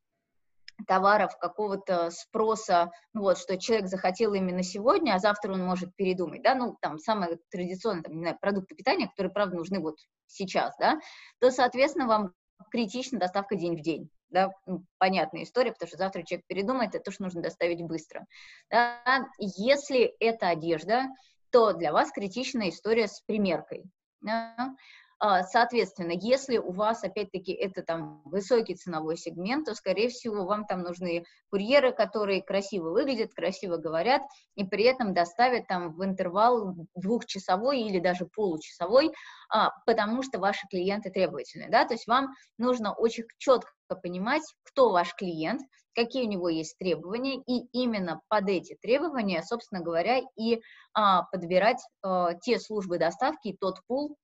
товаров, 0.87 1.37
какого-то 1.39 2.11
спроса, 2.11 2.91
ну 3.13 3.23
вот, 3.23 3.39
что 3.39 3.59
человек 3.59 3.89
захотел 3.89 4.35
именно 4.35 4.63
сегодня, 4.63 5.15
а 5.15 5.19
завтра 5.19 5.53
он 5.53 5.65
может 5.65 5.95
передумать, 5.97 6.43
да, 6.43 6.55
ну, 6.55 6.77
там, 6.81 6.99
самые 6.99 7.39
традиционные, 7.51 8.03
там, 8.03 8.15
не 8.15 8.23
знаю, 8.23 8.39
продукты 8.41 8.75
питания, 8.75 9.09
которые, 9.09 9.33
правда, 9.33 9.57
нужны 9.57 9.81
вот 9.81 9.97
сейчас, 10.27 10.75
да, 10.79 10.99
то, 11.41 11.51
соответственно, 11.51 12.07
вам 12.07 12.33
критична 12.71 13.19
доставка 13.19 13.57
день 13.57 13.77
в 13.77 13.83
день, 13.83 14.11
да, 14.31 14.51
ну, 14.67 14.85
понятная 14.99 15.43
история, 15.43 15.73
потому 15.73 15.89
что 15.89 15.99
завтра 15.99 16.23
человек 16.23 16.47
передумает, 16.47 16.95
это 16.95 17.05
тоже 17.05 17.19
нужно 17.21 17.43
доставить 17.43 17.83
быстро. 17.83 18.27
Да? 18.71 19.29
Если 19.39 20.15
это 20.21 20.49
одежда, 20.49 21.07
то 21.51 21.73
для 21.73 21.93
вас 21.93 22.13
критичная 22.13 22.69
история 22.69 23.09
с 23.09 23.21
примеркой. 23.23 23.85
Да? 24.21 24.75
А, 25.21 25.43
соответственно, 25.43 26.13
если 26.13 26.59
у 26.59 26.71
вас, 26.71 27.03
опять-таки, 27.03 27.53
это 27.53 27.83
там 27.83 28.23
высокий 28.25 28.77
ценовой 28.77 29.17
сегмент, 29.17 29.67
то, 29.67 29.75
скорее 29.75 30.09
всего, 30.09 30.45
вам 30.45 30.65
там 30.65 30.83
нужны 30.83 31.25
курьеры, 31.51 31.93
которые 31.93 32.43
красиво 32.43 32.91
выглядят, 32.91 33.35
красиво 33.35 33.79
говорят, 33.79 34.23
и 34.55 34.65
при 34.65 34.85
этом 34.85 35.15
доставят 35.15 35.67
там 35.67 35.93
в 35.93 36.05
интервал 36.05 36.75
двухчасовой 36.95 37.81
или 37.81 37.99
даже 37.99 38.27
получасовой, 38.27 39.13
а, 39.51 39.71
потому 39.87 40.23
что 40.23 40.39
ваши 40.39 40.67
клиенты 40.69 41.11
требовательны, 41.11 41.69
да, 41.69 41.85
то 41.85 41.95
есть 41.95 42.07
вам 42.07 42.29
нужно 42.57 42.95
очень 42.95 43.25
четко 43.39 43.73
понимать, 44.03 44.43
кто 44.63 44.91
ваш 44.91 45.15
клиент, 45.17 45.63
какие 45.97 46.27
у 46.27 46.29
него 46.29 46.49
есть 46.49 46.79
требования, 46.79 47.43
и 47.45 47.67
именно 47.73 48.21
под 48.29 48.49
эти 48.49 48.77
требования, 48.81 49.43
собственно 49.43 49.83
говоря, 49.83 50.21
и 50.37 50.61
а, 50.95 51.25
подбирать 51.25 51.81
а, 52.03 52.35
те 52.35 52.61
службы 52.61 52.99
доставки, 52.99 53.57
тот 53.59 53.81
пул, 53.89 54.17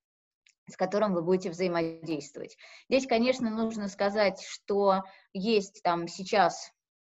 с 0.69 0.77
которым 0.77 1.15
вы 1.15 1.23
будете 1.23 1.51
взаимодействовать. 1.51 2.57
Здесь, 2.89 3.07
конечно, 3.07 3.51
нужно 3.51 3.89
сказать, 3.89 4.43
что 4.47 5.03
есть 5.33 5.83
там 5.83 6.09
сейчас, 6.09 6.71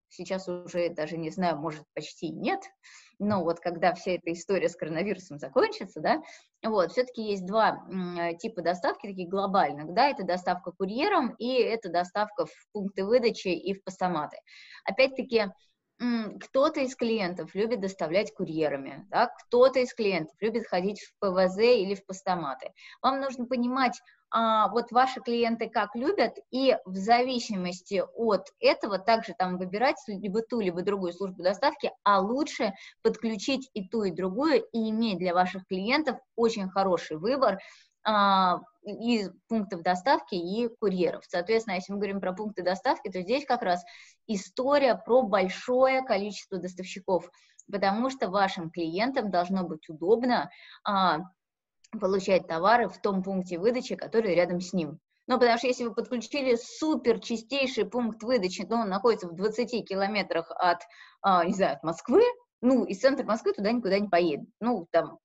сейчас 0.08 0.48
уже 0.48 0.90
даже 0.90 1.16
не 1.16 1.30
знаю, 1.30 1.58
может 1.58 1.84
почти 1.94 2.30
нет, 2.30 2.60
но 3.18 3.44
вот 3.44 3.60
когда 3.60 3.92
вся 3.94 4.12
эта 4.12 4.32
история 4.32 4.68
с 4.68 4.76
коронавирусом 4.76 5.38
закончится, 5.38 6.00
да, 6.00 6.22
вот, 6.62 6.92
все-таки 6.92 7.22
есть 7.22 7.44
два 7.44 7.86
типа 8.38 8.62
доставки, 8.62 9.08
таких 9.08 9.28
глобальных, 9.28 9.92
да, 9.92 10.08
это 10.08 10.24
доставка 10.24 10.72
курьером 10.72 11.34
и 11.38 11.52
это 11.54 11.90
доставка 11.90 12.46
в 12.46 12.52
пункты 12.72 13.04
выдачи 13.04 13.48
и 13.48 13.74
в 13.74 13.82
постаматы. 13.84 14.38
Опять-таки, 14.84 15.46
кто-то 16.40 16.80
из 16.80 16.96
клиентов 16.96 17.54
любит 17.54 17.80
доставлять 17.80 18.32
курьерами, 18.32 19.06
да, 19.10 19.26
кто-то 19.26 19.80
из 19.80 19.92
клиентов 19.92 20.34
любит 20.40 20.66
ходить 20.66 21.00
в 21.00 21.12
ПВЗ 21.18 21.58
или 21.58 21.94
в 21.94 22.06
постаматы. 22.06 22.72
Вам 23.02 23.20
нужно 23.20 23.44
понимать, 23.44 24.00
а, 24.30 24.68
вот 24.68 24.92
ваши 24.92 25.20
клиенты 25.20 25.68
как 25.68 25.94
любят, 25.94 26.36
и 26.50 26.76
в 26.86 26.96
зависимости 26.96 28.02
от 28.14 28.46
этого 28.60 28.98
также 28.98 29.34
там 29.38 29.58
выбирать 29.58 29.96
либо 30.06 30.40
ту, 30.40 30.60
либо 30.60 30.82
другую 30.82 31.12
службу 31.12 31.42
доставки, 31.42 31.92
а 32.02 32.20
лучше 32.20 32.72
подключить 33.02 33.68
и 33.74 33.86
ту, 33.86 34.04
и 34.04 34.10
другую, 34.10 34.62
и 34.72 34.90
иметь 34.90 35.18
для 35.18 35.34
ваших 35.34 35.66
клиентов 35.66 36.16
очень 36.34 36.70
хороший 36.70 37.18
выбор, 37.18 37.58
а, 38.04 38.60
из 38.82 39.30
пунктов 39.48 39.82
доставки 39.82 40.34
и 40.34 40.68
курьеров. 40.68 41.24
Соответственно, 41.28 41.74
если 41.74 41.92
мы 41.92 41.98
говорим 41.98 42.20
про 42.20 42.32
пункты 42.32 42.62
доставки, 42.62 43.10
то 43.10 43.20
здесь 43.20 43.44
как 43.44 43.62
раз 43.62 43.84
история 44.26 44.94
про 44.94 45.22
большое 45.22 46.02
количество 46.02 46.58
доставщиков, 46.58 47.30
потому 47.70 48.10
что 48.10 48.30
вашим 48.30 48.70
клиентам 48.70 49.30
должно 49.30 49.64
быть 49.64 49.88
удобно 49.88 50.50
а, 50.84 51.20
получать 52.00 52.46
товары 52.46 52.88
в 52.88 53.00
том 53.00 53.22
пункте 53.22 53.58
выдачи, 53.58 53.96
который 53.96 54.34
рядом 54.34 54.60
с 54.60 54.72
ним. 54.72 54.98
Ну, 55.26 55.38
потому 55.38 55.58
что 55.58 55.68
если 55.68 55.84
вы 55.84 55.94
подключили 55.94 56.56
супер 56.56 57.20
чистейший 57.20 57.84
пункт 57.84 58.22
выдачи, 58.22 58.64
то 58.64 58.76
он 58.76 58.88
находится 58.88 59.28
в 59.28 59.34
20 59.34 59.86
километрах 59.86 60.50
от, 60.50 60.80
а, 61.22 61.44
не 61.44 61.54
знаю, 61.54 61.76
от 61.76 61.84
Москвы, 61.84 62.22
ну, 62.62 62.84
из 62.84 63.00
центра 63.00 63.24
Москвы 63.24 63.52
туда 63.52 63.70
никуда 63.72 63.98
не 63.98 64.08
поедет. 64.08 64.48
Ну, 64.60 64.86
там 64.90 65.18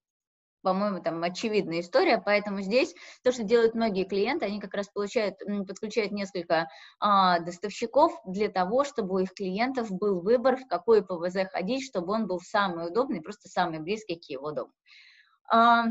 по-моему, 0.66 1.00
там 1.00 1.22
очевидная 1.22 1.82
история, 1.82 2.18
поэтому 2.18 2.60
здесь 2.62 2.96
то, 3.24 3.32
что 3.32 3.44
делают 3.44 3.76
многие 3.76 4.04
клиенты, 4.04 4.46
они 4.46 4.60
как 4.60 4.74
раз 4.74 4.90
получают, 4.90 5.38
подключают 5.68 6.12
несколько 6.12 6.68
а, 7.00 7.40
доставщиков 7.40 8.12
для 8.26 8.50
того, 8.50 8.84
чтобы 8.84 9.14
у 9.14 9.18
их 9.20 9.36
клиентов 9.36 9.92
был 9.92 10.22
выбор, 10.22 10.58
в 10.58 10.68
какой 10.68 11.06
ПВЗ 11.06 11.48
ходить, 11.52 11.86
чтобы 11.86 12.14
он 12.14 12.26
был 12.26 12.40
самый 12.40 12.88
удобный, 12.88 13.22
просто 13.22 13.48
самый 13.48 13.80
близкий 13.80 14.16
к 14.16 14.24
его 14.28 14.52
дому. 14.52 14.72
А, 15.52 15.86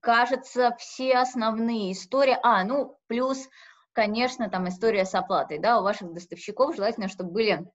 кажется, 0.00 0.74
все 0.78 1.18
основные 1.18 1.92
истории, 1.92 2.38
а, 2.42 2.64
ну, 2.64 2.96
плюс, 3.08 3.46
конечно, 3.92 4.48
там 4.48 4.70
история 4.70 5.04
с 5.04 5.14
оплатой, 5.14 5.58
да, 5.58 5.78
у 5.78 5.82
ваших 5.82 6.14
доставщиков 6.14 6.74
желательно, 6.74 7.08
чтобы 7.08 7.30
были 7.30 7.70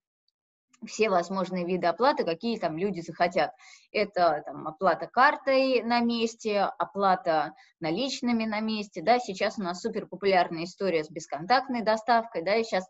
все 0.86 1.10
возможные 1.10 1.66
виды 1.66 1.88
оплаты, 1.88 2.24
какие 2.24 2.58
там 2.58 2.78
люди 2.78 3.02
захотят. 3.02 3.52
Это 3.92 4.44
там, 4.46 4.68
оплата 4.68 5.08
картой 5.08 5.84
на 5.84 6.00
месте, 6.00 6.62
оплата 6.78 7.54
наличными 7.80 8.46
на 8.46 8.60
месте, 8.60 9.02
да, 9.02 9.20
сейчас 9.20 9.58
у 9.58 9.64
нас 9.64 9.82
супер 9.82 10.08
популярная 10.08 10.64
история 10.64 11.04
с 11.04 11.10
бесконтактной 11.10 11.82
доставкой, 11.84 12.44
да, 12.44 12.56
и 12.56 12.64
сейчас 12.64 12.86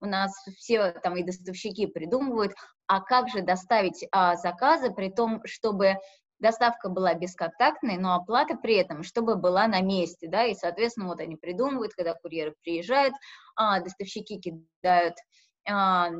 у 0.00 0.06
нас 0.06 0.32
все 0.56 0.92
там 0.92 1.16
и 1.16 1.22
доставщики 1.22 1.86
придумывают, 1.86 2.52
а 2.86 3.00
как 3.00 3.28
же 3.28 3.42
доставить 3.42 4.06
а, 4.12 4.36
заказы, 4.36 4.90
при 4.90 5.10
том, 5.10 5.40
чтобы 5.44 5.96
доставка 6.38 6.88
была 6.88 7.14
бесконтактной, 7.14 7.98
но 7.98 8.14
оплата 8.14 8.56
при 8.56 8.76
этом, 8.76 9.02
чтобы 9.02 9.36
была 9.36 9.66
на 9.66 9.80
месте, 9.80 10.28
да, 10.28 10.44
и, 10.44 10.54
соответственно, 10.54 11.08
вот 11.08 11.20
они 11.20 11.36
придумывают, 11.36 11.94
когда 11.94 12.14
курьеры 12.14 12.54
приезжают, 12.62 13.14
а, 13.56 13.80
доставщики 13.80 14.38
кидают 14.38 15.16
а, 15.68 16.10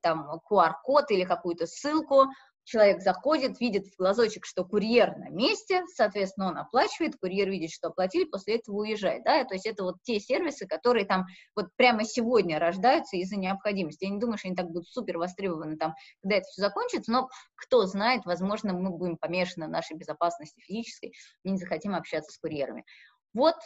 там 0.00 0.40
QR-код 0.50 1.10
или 1.10 1.24
какую-то 1.24 1.66
ссылку, 1.66 2.26
человек 2.68 3.00
заходит, 3.00 3.60
видит 3.60 3.86
в 3.86 3.96
глазочек, 3.96 4.44
что 4.44 4.64
курьер 4.64 5.16
на 5.16 5.30
месте, 5.30 5.84
соответственно, 5.94 6.48
он 6.48 6.58
оплачивает, 6.58 7.16
курьер 7.18 7.48
видит, 7.48 7.70
что 7.70 7.88
оплатили, 7.88 8.24
после 8.24 8.56
этого 8.56 8.76
уезжает, 8.76 9.24
да, 9.24 9.42
то 9.44 9.54
есть 9.54 9.66
это 9.66 9.84
вот 9.84 9.96
те 10.02 10.20
сервисы, 10.20 10.66
которые 10.66 11.06
там 11.06 11.24
вот 11.56 11.68
прямо 11.76 12.04
сегодня 12.04 12.58
рождаются 12.58 13.16
из-за 13.16 13.36
необходимости. 13.36 14.04
Я 14.04 14.10
не 14.10 14.20
думаю, 14.20 14.36
что 14.36 14.48
они 14.48 14.56
так 14.56 14.66
будут 14.66 14.86
супер 14.86 15.16
востребованы 15.16 15.76
там, 15.76 15.94
когда 16.22 16.36
это 16.36 16.44
все 16.44 16.60
закончится, 16.62 17.10
но 17.10 17.28
кто 17.54 17.86
знает, 17.86 18.26
возможно, 18.26 18.74
мы 18.74 18.90
будем 18.90 19.16
помешаны 19.16 19.66
на 19.66 19.72
нашей 19.72 19.96
безопасности 19.96 20.60
физической 20.60 21.14
и 21.44 21.50
не 21.50 21.56
захотим 21.56 21.94
общаться 21.94 22.30
с 22.32 22.38
курьерами. 22.38 22.84
Вот 23.32 23.56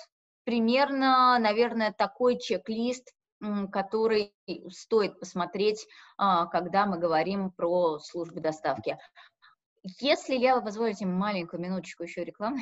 примерно, 0.44 1.38
наверное, 1.40 1.92
такой 1.92 2.38
чек-лист 2.38 3.12
который 3.70 4.34
стоит 4.70 5.18
посмотреть, 5.18 5.86
а, 6.16 6.46
когда 6.46 6.86
мы 6.86 6.98
говорим 6.98 7.50
про 7.50 7.98
службы 7.98 8.40
доставки. 8.40 8.98
Если 10.00 10.34
я 10.36 10.60
позволите 10.60 11.06
маленькую 11.06 11.60
минуточку 11.60 12.04
еще 12.04 12.24
рекламы, 12.24 12.60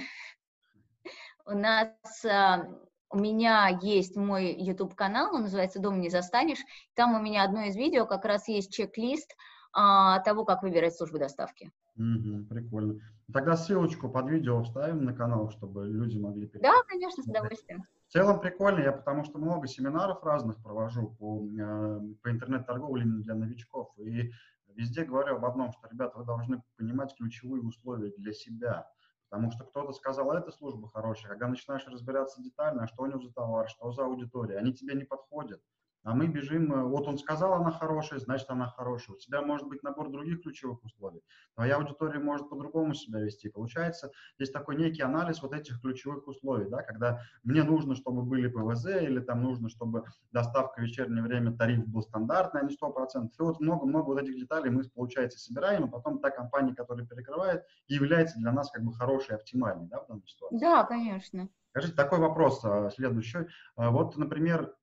у 1.46 1.52
нас 1.52 2.24
а, 2.24 2.66
у 3.10 3.18
меня 3.18 3.78
есть 3.82 4.16
мой 4.16 4.54
YouTube-канал, 4.54 5.34
он 5.34 5.42
называется 5.42 5.80
«Дом 5.80 6.00
не 6.00 6.08
застанешь». 6.08 6.60
Там 6.94 7.14
у 7.14 7.20
меня 7.20 7.44
одно 7.44 7.62
из 7.62 7.76
видео 7.76 8.06
как 8.06 8.24
раз 8.24 8.48
есть 8.48 8.72
чек-лист 8.72 9.34
а, 9.72 10.20
того, 10.20 10.44
как 10.44 10.62
выбирать 10.62 10.96
службы 10.96 11.18
доставки. 11.18 11.70
Угу, 11.96 12.46
прикольно. 12.48 13.00
Тогда 13.32 13.56
ссылочку 13.56 14.08
под 14.08 14.30
видео 14.30 14.62
вставим 14.62 15.04
на 15.04 15.12
канал, 15.12 15.50
чтобы 15.50 15.86
люди 15.88 16.18
могли... 16.18 16.50
Да, 16.54 16.82
конечно, 16.88 17.22
с 17.22 17.26
удовольствием. 17.26 17.84
В 18.10 18.12
целом 18.12 18.40
прикольно, 18.40 18.80
я 18.80 18.90
потому 18.90 19.22
что 19.22 19.38
много 19.38 19.68
семинаров 19.68 20.24
разных 20.24 20.60
провожу 20.60 21.14
по, 21.16 21.46
э, 21.46 22.00
по 22.20 22.28
интернет-торговле 22.28 23.04
для 23.04 23.36
новичков. 23.36 23.96
И 23.98 24.32
везде 24.66 25.04
говорю 25.04 25.36
об 25.36 25.44
одном, 25.44 25.70
что, 25.70 25.86
ребята, 25.88 26.18
вы 26.18 26.24
должны 26.24 26.60
понимать 26.76 27.14
ключевые 27.16 27.62
условия 27.62 28.12
для 28.18 28.32
себя. 28.32 28.90
Потому 29.28 29.52
что 29.52 29.62
кто-то 29.62 29.92
сказал, 29.92 30.32
а 30.32 30.40
эта 30.40 30.50
служба 30.50 30.88
хорошая, 30.88 31.30
когда 31.30 31.46
начинаешь 31.46 31.86
разбираться 31.86 32.42
детально, 32.42 32.88
что 32.88 33.04
у 33.04 33.06
него 33.06 33.20
за 33.20 33.32
товар, 33.32 33.68
что 33.68 33.92
за 33.92 34.04
аудитория, 34.04 34.58
они 34.58 34.74
тебе 34.74 34.96
не 34.96 35.04
подходят. 35.04 35.62
А 36.02 36.14
мы 36.14 36.28
бежим, 36.28 36.72
э, 36.72 36.82
вот 36.82 37.06
он 37.08 37.18
сказал, 37.18 37.52
она 37.54 37.70
хорошая, 37.70 38.20
значит, 38.20 38.48
она 38.48 38.66
хорошая. 38.66 39.16
У 39.16 39.18
тебя 39.18 39.42
может 39.42 39.66
быть 39.68 39.82
набор 39.82 40.10
других 40.10 40.42
ключевых 40.42 40.82
условий. 40.82 41.20
Твоя 41.54 41.76
аудитория 41.76 42.18
может 42.18 42.48
по-другому 42.48 42.94
себя 42.94 43.20
вести. 43.20 43.50
Получается, 43.50 44.10
здесь 44.36 44.50
такой 44.50 44.76
некий 44.76 45.02
анализ 45.02 45.42
вот 45.42 45.52
этих 45.52 45.80
ключевых 45.80 46.26
условий, 46.26 46.68
да, 46.70 46.82
когда 46.82 47.20
мне 47.42 47.62
нужно, 47.62 47.94
чтобы 47.94 48.22
были 48.22 48.48
ПВЗ, 48.48 48.86
или 49.02 49.20
там 49.20 49.42
нужно, 49.42 49.68
чтобы 49.68 50.04
доставка 50.32 50.80
в 50.80 50.84
вечернее 50.84 51.22
время, 51.22 51.56
тариф 51.56 51.86
был 51.86 52.02
стандартный, 52.02 52.62
а 52.62 52.64
не 52.64 52.74
100%. 52.74 53.28
И 53.38 53.42
вот 53.42 53.60
много-много 53.60 54.06
вот 54.06 54.22
этих 54.22 54.36
деталей 54.36 54.70
мы, 54.70 54.84
получается, 54.84 55.38
собираем, 55.38 55.84
и 55.86 55.90
потом 55.90 56.18
та 56.20 56.30
компания, 56.30 56.74
которая 56.74 57.06
перекрывает, 57.06 57.64
является 57.88 58.38
для 58.38 58.52
нас 58.52 58.70
как 58.70 58.82
бы 58.84 58.92
хорошей, 58.94 59.36
оптимальной, 59.36 59.86
да, 59.88 60.00
в 60.00 60.06
данной 60.06 60.26
ситуации. 60.26 60.58
Да, 60.58 60.84
конечно. 60.84 61.48
Скажите, 61.70 61.94
такой 61.94 62.18
вопрос 62.18 62.64
а, 62.64 62.90
следующий. 62.90 63.46
А, 63.76 63.90
вот, 63.90 64.16
например, 64.16 64.74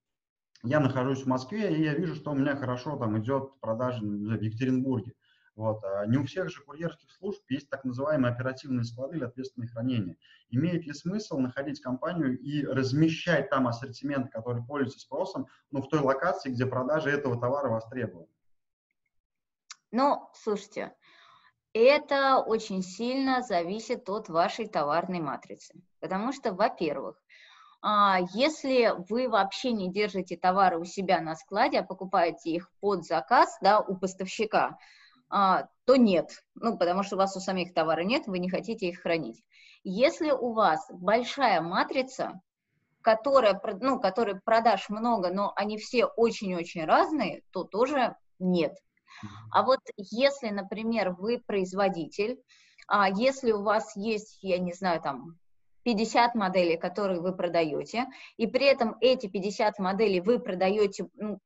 я 0.63 0.79
нахожусь 0.79 1.23
в 1.23 1.27
Москве, 1.27 1.75
и 1.75 1.83
я 1.83 1.93
вижу, 1.93 2.15
что 2.15 2.31
у 2.31 2.35
меня 2.35 2.55
хорошо 2.55 2.97
там 2.97 3.17
идет 3.19 3.59
продажа 3.59 3.99
в 4.01 4.41
Екатеринбурге. 4.41 5.13
Вот. 5.55 5.83
А 5.83 6.05
не 6.05 6.17
у 6.17 6.23
всех 6.23 6.49
же 6.49 6.61
курьерских 6.61 7.11
служб 7.11 7.41
есть 7.49 7.67
так 7.69 7.83
называемые 7.83 8.31
оперативные 8.31 8.83
склады 8.83 9.17
или 9.17 9.23
ответственное 9.23 9.67
хранение. 9.67 10.17
Имеет 10.49 10.85
ли 10.85 10.93
смысл 10.93 11.39
находить 11.39 11.81
компанию 11.81 12.39
и 12.39 12.63
размещать 12.63 13.49
там 13.49 13.67
ассортимент, 13.67 14.31
который 14.31 14.63
пользуется 14.63 14.99
спросом, 14.99 15.47
ну, 15.71 15.81
в 15.81 15.89
той 15.89 16.01
локации, 16.01 16.51
где 16.51 16.67
продажа 16.67 17.09
этого 17.09 17.39
товара 17.39 17.69
востребованы? 17.69 18.27
Ну, 19.89 20.29
слушайте, 20.35 20.93
это 21.73 22.37
очень 22.37 22.83
сильно 22.83 23.41
зависит 23.41 24.07
от 24.09 24.29
вашей 24.29 24.67
товарной 24.67 25.21
матрицы. 25.21 25.81
Потому 25.99 26.33
что, 26.33 26.53
во-первых, 26.53 27.19
если 28.33 28.93
вы 29.09 29.29
вообще 29.29 29.71
не 29.71 29.91
держите 29.91 30.35
товары 30.35 30.79
у 30.79 30.85
себя 30.85 31.21
на 31.21 31.35
складе, 31.35 31.79
а 31.79 31.83
покупаете 31.83 32.51
их 32.51 32.71
под 32.79 33.05
заказ 33.05 33.57
да, 33.61 33.79
у 33.79 33.95
поставщика, 33.95 34.77
а, 35.29 35.67
то 35.85 35.95
нет, 35.95 36.43
ну, 36.55 36.77
потому 36.77 37.03
что 37.03 37.15
у 37.15 37.19
вас 37.19 37.35
у 37.35 37.39
самих 37.39 37.73
товара 37.73 38.01
нет, 38.01 38.27
вы 38.27 38.39
не 38.39 38.49
хотите 38.49 38.87
их 38.87 39.01
хранить. 39.01 39.43
Если 39.83 40.31
у 40.31 40.53
вас 40.53 40.85
большая 40.89 41.61
матрица, 41.61 42.41
которая, 43.01 43.59
ну, 43.79 43.99
которой 43.99 44.39
продаж 44.39 44.89
много, 44.89 45.31
но 45.31 45.53
они 45.55 45.77
все 45.77 46.05
очень-очень 46.05 46.85
разные, 46.85 47.43
то 47.51 47.63
тоже 47.63 48.15
нет. 48.39 48.75
А 49.51 49.63
вот 49.63 49.79
если, 49.95 50.49
например, 50.49 51.11
вы 51.11 51.39
производитель, 51.39 52.41
а 52.87 53.09
если 53.09 53.51
у 53.51 53.63
вас 53.63 53.95
есть, 53.95 54.39
я 54.41 54.57
не 54.59 54.73
знаю, 54.73 55.01
там 55.01 55.37
50 55.87 56.35
моделей, 56.35 56.75
которые 56.75 57.21
вы 57.21 57.33
продаете, 57.33 58.07
и 58.35 58.45
при 58.45 58.65
этом 58.65 58.97
эти 58.99 59.27
50 59.27 59.79
моделей 59.79 60.19
вы 60.19 60.37
продаете 60.37 61.07
ну, 61.15 61.39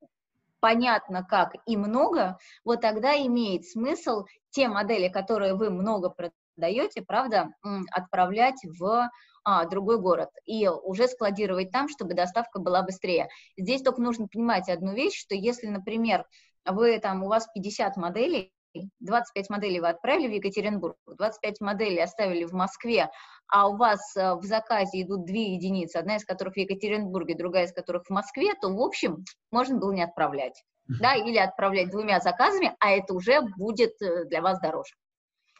понятно 0.59 1.23
как 1.23 1.53
и 1.67 1.77
много, 1.77 2.39
вот 2.65 2.81
тогда 2.81 3.15
имеет 3.15 3.67
смысл 3.67 4.25
те 4.49 4.67
модели, 4.67 5.09
которые 5.09 5.53
вы 5.53 5.69
много 5.69 6.09
продаете, 6.09 7.03
правда, 7.03 7.49
отправлять 7.91 8.59
в 8.63 9.11
а, 9.43 9.65
другой 9.65 9.99
город 9.99 10.31
и 10.45 10.67
уже 10.67 11.07
складировать 11.07 11.69
там, 11.69 11.87
чтобы 11.87 12.15
доставка 12.15 12.59
была 12.59 12.81
быстрее. 12.81 13.29
Здесь 13.57 13.83
только 13.83 14.01
нужно 14.01 14.27
понимать 14.27 14.69
одну 14.69 14.95
вещь, 14.95 15.21
что 15.21 15.35
если, 15.35 15.67
например, 15.67 16.25
вы 16.65 16.97
там, 16.97 17.21
у 17.23 17.27
вас 17.27 17.47
50 17.53 17.95
моделей, 17.95 18.51
25 18.99 19.49
моделей 19.49 19.79
вы 19.79 19.89
отправили 19.89 20.27
в 20.27 20.31
Екатеринбург, 20.31 20.97
25 21.07 21.61
моделей 21.61 22.01
оставили 22.01 22.45
в 22.45 22.53
Москве, 22.53 23.09
а 23.47 23.67
у 23.67 23.77
вас 23.77 24.15
э, 24.15 24.35
в 24.35 24.43
заказе 24.43 25.01
идут 25.01 25.25
две 25.25 25.53
единицы, 25.53 25.97
одна 25.97 26.15
из 26.15 26.25
которых 26.25 26.55
в 26.55 26.57
Екатеринбурге, 26.57 27.35
другая 27.35 27.65
из 27.65 27.73
которых 27.73 28.05
в 28.05 28.09
Москве, 28.09 28.53
то, 28.61 28.69
в 28.69 28.81
общем, 28.81 29.25
можно 29.51 29.77
было 29.77 29.91
не 29.91 30.03
отправлять. 30.03 30.63
Да, 30.99 31.15
или 31.15 31.37
отправлять 31.37 31.89
двумя 31.89 32.19
заказами, 32.19 32.75
а 32.79 32.89
это 32.91 33.13
уже 33.13 33.41
будет 33.57 33.93
э, 34.01 34.25
для 34.25 34.41
вас 34.41 34.59
дороже. 34.59 34.93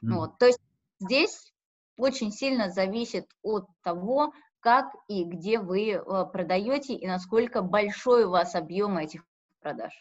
Mm. 0.04 0.13
Вот, 0.13 0.38
то 0.39 0.47
есть 0.47 0.60
здесь 1.00 1.54
очень 1.97 2.32
сильно 2.32 2.69
зависит 2.69 3.28
от 3.41 3.65
того, 3.82 4.34
как 4.60 4.88
и 5.08 5.24
где 5.24 5.60
вы 5.60 5.91
э, 5.91 6.02
продаете 6.34 6.95
и 6.95 7.08
насколько 7.08 7.62
большой 7.62 8.26
у 8.26 8.32
вас 8.32 8.56
объем 8.56 8.97
этих 8.97 9.24
продаж. 9.62 9.93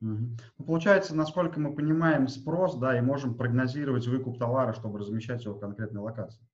Ну, 0.00 0.36
получается, 0.64 1.16
насколько 1.16 1.58
мы 1.58 1.74
понимаем 1.74 2.28
спрос, 2.28 2.76
да, 2.76 2.96
и 2.96 3.00
можем 3.00 3.36
прогнозировать 3.36 4.06
выкуп 4.06 4.38
товара, 4.38 4.72
чтобы 4.72 4.98
размещать 4.98 5.44
его 5.44 5.54
в 5.54 5.60
конкретной 5.60 6.00
локации. 6.00 6.46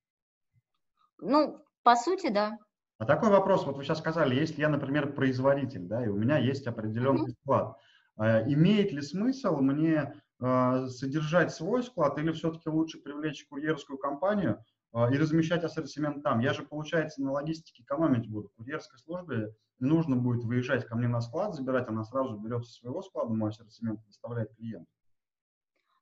Ну, 1.21 1.59
по 1.83 1.95
сути, 1.97 2.31
да. 2.31 2.59
А 2.99 3.05
такой 3.05 3.29
вопрос, 3.29 3.67
вот 3.67 3.77
вы 3.77 3.85
сейчас 3.85 3.99
сказали, 3.99 4.35
если 4.35 4.61
я, 4.61 4.69
например, 4.69 5.13
производитель, 5.15 5.87
да, 5.87 6.05
и 6.05 6.09
у 6.09 6.17
меня 6.17 6.39
есть 6.39 6.67
определенный 6.67 7.33
mm-hmm. 7.33 7.41
склад, 7.43 7.77
э, 8.19 8.53
имеет 8.53 8.93
ли 8.93 9.03
смысл 9.03 9.57
мне 9.57 10.15
э, 10.41 10.87
содержать 10.89 11.53
свой 11.53 11.83
склад 11.83 12.19
или 12.19 12.33
все-таки 12.33 12.69
лучше 12.71 12.99
привлечь 12.99 13.47
курьерскую 13.49 13.99
компанию 13.99 14.65
э, 14.95 15.13
и 15.13 15.19
размещать 15.19 15.65
ассортимент 15.65 16.23
там? 16.23 16.39
Я 16.39 16.55
же, 16.55 16.63
получается, 16.63 17.21
на 17.21 17.33
логистике 17.33 17.83
экономить 17.83 18.31
буду. 18.31 18.51
Курьерской 18.57 18.99
службе 18.99 19.55
нужно 19.79 20.17
будет 20.17 20.45
выезжать 20.45 20.87
ко 20.87 20.97
мне 20.97 21.09
на 21.09 21.21
склад, 21.21 21.55
забирать, 21.55 21.89
она 21.89 22.05
сразу 22.05 22.37
берет 22.37 22.67
со 22.67 22.73
своего 22.73 23.03
склада 23.03 23.33
мой 23.33 23.51
ассортимент 23.51 24.01
и 24.03 24.07
доставляет 24.07 24.55
клиенту. 24.57 24.89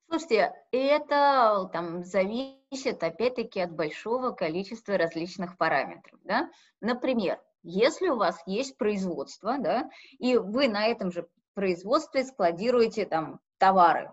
Слушайте, 0.08 0.52
это 0.72 1.70
там 1.72 2.04
зависит 2.04 3.02
опять-таки 3.02 3.61
от 3.61 3.72
большого 3.72 4.32
количества 4.32 4.98
различных 4.98 5.56
параметров. 5.56 6.20
Да? 6.24 6.50
Например, 6.80 7.40
если 7.62 8.08
у 8.08 8.16
вас 8.16 8.38
есть 8.44 8.76
производство, 8.76 9.56
да, 9.58 9.88
и 10.18 10.37
вы 10.37 10.68
на 10.68 10.87
этом 10.87 11.12
же 11.12 11.28
производстве 11.54 12.24
складируете 12.24 13.06
там 13.06 13.40
товары, 13.58 14.11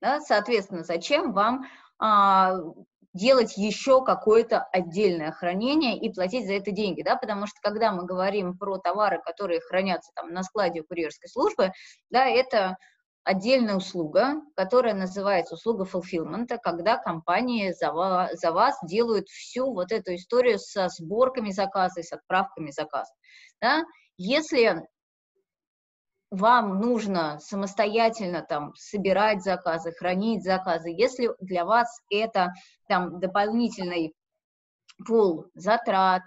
да, 0.00 0.20
соответственно, 0.20 0.82
зачем 0.82 1.32
вам 1.32 1.64
а, 1.98 2.56
делать 3.12 3.56
еще 3.56 4.04
какое-то 4.04 4.62
отдельное 4.72 5.32
хранение 5.32 5.98
и 5.98 6.12
платить 6.12 6.46
за 6.46 6.54
это 6.54 6.70
деньги, 6.70 7.02
да, 7.02 7.16
потому 7.16 7.46
что 7.46 7.56
когда 7.62 7.92
мы 7.92 8.04
говорим 8.04 8.56
про 8.56 8.78
товары, 8.78 9.20
которые 9.24 9.60
хранятся 9.60 10.12
там 10.14 10.32
на 10.32 10.42
складе 10.42 10.82
курьерской 10.82 11.28
службы, 11.28 11.72
да, 12.10 12.26
это 12.26 12.76
отдельная 13.24 13.76
услуга, 13.76 14.34
которая 14.56 14.94
называется 14.94 15.54
услуга 15.54 15.84
fulfillment, 15.84 16.56
когда 16.62 16.96
компании 16.96 17.72
за 17.72 17.92
вас, 17.92 18.32
за 18.38 18.52
вас 18.52 18.78
делают 18.84 19.28
всю 19.28 19.72
вот 19.72 19.92
эту 19.92 20.14
историю 20.14 20.58
со 20.58 20.88
сборками 20.88 21.50
заказа 21.50 22.00
и 22.00 22.02
с 22.02 22.12
отправками 22.12 22.70
заказа. 22.70 23.12
Да? 23.60 23.84
Если 24.16 24.82
вам 26.30 26.80
нужно 26.80 27.38
самостоятельно 27.40 28.42
там 28.42 28.72
собирать 28.76 29.42
заказы, 29.42 29.92
хранить 29.92 30.44
заказы, 30.44 30.90
если 30.90 31.34
для 31.40 31.64
вас 31.64 32.00
это 32.10 32.52
там 32.88 33.18
дополнительный 33.18 34.14
пул 35.04 35.46
затрат, 35.54 36.22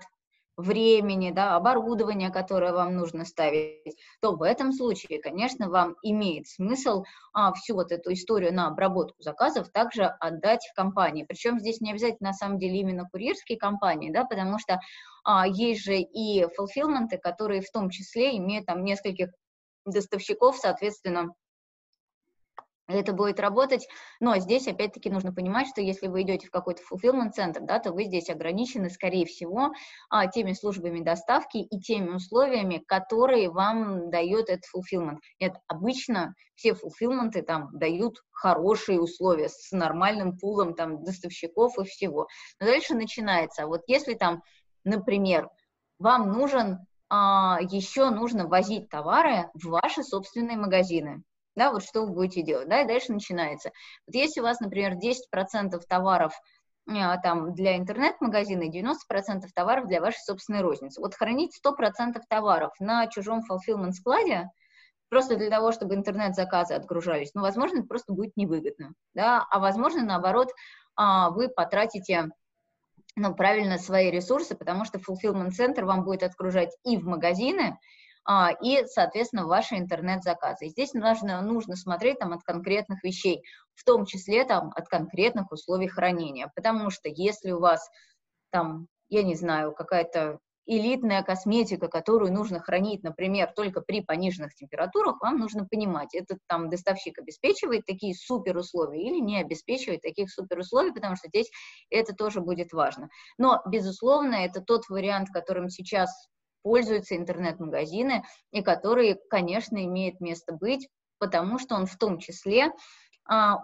времени, 0.55 1.31
да, 1.31 1.55
оборудования, 1.55 2.29
которое 2.29 2.73
вам 2.73 2.95
нужно 2.95 3.25
ставить, 3.25 3.97
то 4.21 4.35
в 4.35 4.43
этом 4.43 4.71
случае, 4.71 5.19
конечно, 5.19 5.69
вам 5.69 5.95
имеет 6.03 6.47
смысл 6.47 7.05
а, 7.33 7.53
всю 7.53 7.75
вот 7.75 7.91
эту 7.91 8.13
историю 8.13 8.53
на 8.53 8.67
обработку 8.67 9.21
заказов 9.21 9.69
также 9.71 10.05
отдать 10.05 10.67
в 10.71 10.75
компании. 10.75 11.25
Причем 11.27 11.59
здесь 11.59 11.81
не 11.81 11.91
обязательно 11.91 12.29
на 12.29 12.33
самом 12.33 12.59
деле 12.59 12.79
именно 12.79 13.09
курьерские 13.11 13.57
компании, 13.57 14.11
да, 14.11 14.25
потому 14.25 14.59
что 14.59 14.79
а, 15.23 15.47
есть 15.47 15.83
же 15.83 15.97
и 15.97 16.43
fulfillment, 16.43 17.17
которые 17.17 17.61
в 17.61 17.71
том 17.71 17.89
числе 17.89 18.37
имеют 18.37 18.67
там 18.67 18.83
нескольких 18.83 19.29
доставщиков, 19.85 20.57
соответственно, 20.57 21.33
это 22.87 23.13
будет 23.13 23.39
работать, 23.39 23.87
но 24.19 24.37
здесь 24.39 24.67
опять-таки 24.67 25.09
нужно 25.09 25.33
понимать, 25.33 25.67
что 25.69 25.81
если 25.81 26.07
вы 26.07 26.23
идете 26.23 26.47
в 26.47 26.51
какой-то 26.51 26.81
fulfillment 26.81 27.31
центр, 27.31 27.61
да, 27.61 27.79
то 27.79 27.93
вы 27.93 28.03
здесь 28.05 28.29
ограничены, 28.29 28.89
скорее 28.89 29.25
всего, 29.25 29.71
а, 30.09 30.27
теми 30.27 30.51
службами 30.51 30.99
доставки 30.99 31.57
и 31.57 31.79
теми 31.79 32.09
условиями, 32.09 32.83
которые 32.85 33.49
вам 33.49 34.09
дает 34.09 34.49
этот 34.49 34.65
fulfillment. 34.65 35.19
Нет, 35.39 35.55
обычно 35.67 36.35
все 36.55 36.71
fulfillment 36.71 37.41
там 37.43 37.69
дают 37.71 38.17
хорошие 38.31 38.99
условия 38.99 39.47
с 39.47 39.71
нормальным 39.71 40.37
пулом 40.37 40.75
там 40.75 41.03
доставщиков 41.03 41.79
и 41.79 41.85
всего. 41.85 42.27
Но 42.59 42.65
дальше 42.65 42.95
начинается, 42.95 43.65
вот 43.65 43.83
если 43.87 44.13
там, 44.13 44.43
например, 44.83 45.49
вам 45.99 46.33
нужен 46.33 46.79
а, 47.15 47.59
еще 47.61 48.09
нужно 48.09 48.47
возить 48.47 48.89
товары 48.89 49.51
в 49.53 49.67
ваши 49.67 50.01
собственные 50.01 50.57
магазины. 50.57 51.21
Да, 51.55 51.71
вот 51.71 51.83
что 51.83 52.01
вы 52.01 52.11
будете 52.11 52.41
делать, 52.41 52.67
да, 52.67 52.81
и 52.81 52.87
дальше 52.87 53.13
начинается. 53.13 53.69
Вот 54.07 54.15
если 54.15 54.39
у 54.39 54.43
вас, 54.43 54.59
например, 54.59 54.93
10% 54.93 55.79
товаров 55.87 56.33
а, 56.89 57.17
там 57.19 57.53
для 57.53 57.77
интернет-магазина 57.77 58.63
и 58.63 58.81
90% 58.81 59.43
товаров 59.53 59.87
для 59.87 60.01
вашей 60.01 60.21
собственной 60.25 60.61
розницы. 60.61 61.01
Вот 61.01 61.13
хранить 61.13 61.55
100% 61.63 62.19
товаров 62.27 62.71
на 62.79 63.05
чужом 63.05 63.41
fulfillment 63.41 63.91
складе 63.91 64.49
просто 65.09 65.35
для 65.35 65.51
того, 65.51 65.71
чтобы 65.71 65.93
интернет-заказы 65.93 66.73
отгружались, 66.73 67.35
ну, 67.35 67.43
возможно, 67.43 67.77
это 67.77 67.87
просто 67.87 68.13
будет 68.13 68.35
невыгодно, 68.35 68.93
да, 69.13 69.45
а 69.51 69.59
возможно, 69.59 70.03
наоборот, 70.03 70.47
а, 70.95 71.29
вы 71.29 71.47
потратите 71.47 72.29
ну, 73.15 73.35
правильно 73.35 73.77
свои 73.77 74.09
ресурсы, 74.09 74.55
потому 74.55 74.85
что 74.85 74.99
fulfillment 74.99 75.51
центр 75.51 75.85
вам 75.85 76.03
будет 76.03 76.23
отгружать 76.23 76.75
и 76.83 76.97
в 76.97 77.05
магазины, 77.05 77.77
а, 78.25 78.51
и, 78.51 78.85
соответственно, 78.85 79.47
ваши 79.47 79.75
интернет-заказы. 79.75 80.67
здесь 80.69 80.93
нужно, 80.93 81.41
нужно 81.41 81.75
смотреть 81.75 82.19
там 82.19 82.33
от 82.33 82.43
конкретных 82.43 83.03
вещей, 83.03 83.43
в 83.75 83.83
том 83.83 84.05
числе 84.05 84.45
там 84.45 84.71
от 84.75 84.87
конкретных 84.87 85.51
условий 85.51 85.87
хранения, 85.87 86.51
потому 86.55 86.89
что 86.89 87.09
если 87.09 87.51
у 87.51 87.59
вас 87.59 87.87
там, 88.51 88.87
я 89.09 89.23
не 89.23 89.35
знаю, 89.35 89.73
какая-то 89.73 90.39
элитная 90.65 91.23
косметика, 91.23 91.87
которую 91.87 92.31
нужно 92.31 92.59
хранить, 92.59 93.03
например, 93.03 93.51
только 93.55 93.81
при 93.81 94.01
пониженных 94.01 94.53
температурах, 94.55 95.21
вам 95.21 95.37
нужно 95.37 95.65
понимать, 95.65 96.15
этот 96.15 96.39
там 96.47 96.69
доставщик 96.69 97.19
обеспечивает 97.19 97.85
такие 97.85 98.15
супер 98.15 98.57
условия 98.57 99.01
или 99.01 99.19
не 99.19 99.39
обеспечивает 99.41 100.01
таких 100.01 100.31
супер 100.31 100.59
условий, 100.59 100.93
потому 100.93 101.15
что 101.15 101.27
здесь 101.27 101.51
это 101.89 102.13
тоже 102.13 102.41
будет 102.41 102.71
важно. 102.71 103.09
Но, 103.37 103.61
безусловно, 103.67 104.35
это 104.35 104.61
тот 104.61 104.87
вариант, 104.89 105.29
которым 105.29 105.69
сейчас 105.69 106.09
пользуются 106.63 107.15
интернет-магазины 107.15 108.23
и 108.51 108.61
который, 108.61 109.19
конечно, 109.29 109.83
имеет 109.83 110.21
место 110.21 110.53
быть, 110.53 110.87
потому 111.19 111.59
что 111.59 111.75
он 111.75 111.85
в 111.85 111.97
том 111.97 112.19
числе 112.19 112.71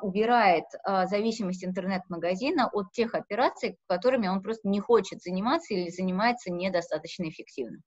убирает 0.01 0.65
а, 0.83 1.05
зависимость 1.05 1.65
интернет-магазина 1.65 2.69
от 2.71 2.91
тех 2.91 3.13
операций, 3.13 3.77
которыми 3.87 4.27
он 4.27 4.41
просто 4.41 4.69
не 4.69 4.79
хочет 4.79 5.21
заниматься 5.21 5.73
или 5.73 5.89
занимается 5.89 6.51
недостаточно 6.51 7.27
эффективно. 7.27 7.79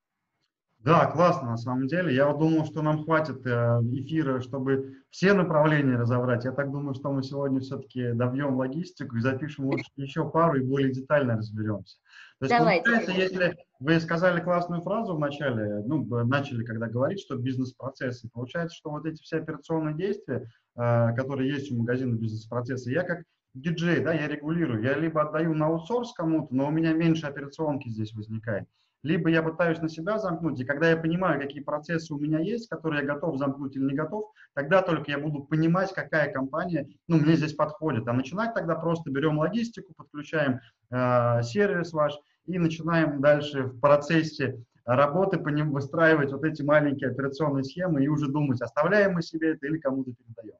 Да, 0.85 1.07
классно 1.07 1.51
на 1.51 1.57
самом 1.57 1.87
деле. 1.87 2.13
Я 2.13 2.27
вот 2.27 2.41
думал, 2.41 2.65
что 2.65 2.83
нам 2.83 3.05
хватит 3.05 3.47
э, 3.47 3.51
эфира, 3.93 4.41
чтобы 4.41 4.97
все 5.11 5.33
направления 5.33 5.97
разобрать. 5.97 6.45
Я 6.45 6.51
так 6.51 6.73
думаю, 6.73 6.95
что 6.95 7.13
мы 7.13 7.23
сегодня 7.23 7.61
все-таки 7.61 8.13
добьем 8.13 8.57
логистику 8.57 9.17
и 9.17 9.21
запишем 9.21 9.67
лучше 9.67 9.85
еще 9.97 10.29
пару 10.29 10.59
и 10.59 10.65
более 10.65 10.93
детально 10.93 11.37
разберемся. 11.37 11.99
То 12.41 12.47
есть, 12.47 12.59
Давайте. 12.59 12.83
получается, 12.83 13.13
если 13.13 13.57
вы 13.79 14.01
сказали 14.01 14.41
классную 14.41 14.83
фразу 14.83 15.15
в 15.15 15.21
начале, 15.21 15.85
ну, 15.87 16.05
начали 16.25 16.65
когда 16.65 16.89
говорить, 16.89 17.21
что 17.21 17.37
бизнес-процессы, 17.37 18.29
получается, 18.33 18.77
что 18.77 18.91
вот 18.91 19.07
эти 19.07 19.23
все 19.23 19.37
операционные 19.37 19.95
действия, 19.95 20.51
которые 20.75 21.51
есть 21.51 21.71
у 21.71 21.77
магазина 21.77 22.15
бизнес-процесса, 22.15 22.91
я 22.91 23.03
как 23.03 23.25
диджей, 23.55 24.01
да, 24.01 24.13
я 24.13 24.29
регулирую. 24.29 24.83
Я 24.83 24.95
либо 24.95 25.23
отдаю 25.23 25.55
на 25.55 25.67
аутсорс 25.67 26.13
кому-то, 26.13 26.55
но 26.55 26.69
у 26.69 26.71
меня 26.71 26.93
меньше 26.93 27.27
операционки 27.27 27.89
здесь 27.89 28.13
возникает. 28.15 28.67
Либо 29.03 29.29
я 29.31 29.43
пытаюсь 29.43 29.81
на 29.81 29.89
себя 29.89 30.19
замкнуть, 30.19 30.61
и 30.61 30.65
когда 30.65 30.89
я 30.89 30.97
понимаю, 30.97 31.41
какие 31.41 31.61
процессы 31.61 32.15
у 32.15 32.19
меня 32.19 32.39
есть, 32.39 32.69
которые 32.69 33.01
я 33.01 33.15
готов 33.15 33.37
замкнуть 33.37 33.75
или 33.75 33.83
не 33.83 33.95
готов, 33.95 34.31
тогда 34.55 34.81
только 34.81 35.11
я 35.11 35.19
буду 35.19 35.43
понимать, 35.43 35.93
какая 35.93 36.33
компания 36.33 36.89
ну, 37.09 37.19
мне 37.19 37.35
здесь 37.35 37.55
подходит. 37.55 38.07
А 38.07 38.13
начинать 38.13 38.55
тогда 38.55 38.77
просто 38.77 39.11
берем 39.11 39.39
логистику, 39.39 39.93
подключаем 39.97 40.61
э, 40.91 41.43
сервис 41.43 41.93
ваш 41.93 42.17
и 42.47 42.59
начинаем 42.61 43.21
дальше 43.21 43.65
в 43.65 43.81
процессе 43.81 44.63
работы 44.85 45.39
по 45.39 45.49
ним 45.49 45.73
выстраивать 45.73 46.33
вот 46.33 46.45
эти 46.45 46.63
маленькие 46.63 47.11
операционные 47.11 47.65
схемы 47.65 48.05
и 48.05 48.09
уже 48.09 48.29
думать, 48.29 48.61
оставляем 48.61 49.15
мы 49.15 49.23
себе 49.23 49.53
это 49.53 49.67
или 49.67 49.79
кому-то 49.79 50.13
передаем. 50.13 50.59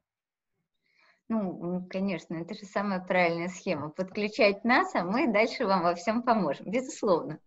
Ну, 1.29 1.87
конечно, 1.89 2.35
это 2.35 2.55
же 2.55 2.67
самая 2.67 3.01
правильная 3.01 3.49
схема. 3.49 3.89
Подключать 3.89 4.65
нас, 4.65 4.95
а 4.95 5.05
мы 5.05 5.33
дальше 5.33 5.67
вам 5.67 5.83
во 5.83 5.95
всем 5.95 6.23
поможем, 6.23 6.71
безусловно. 6.71 7.39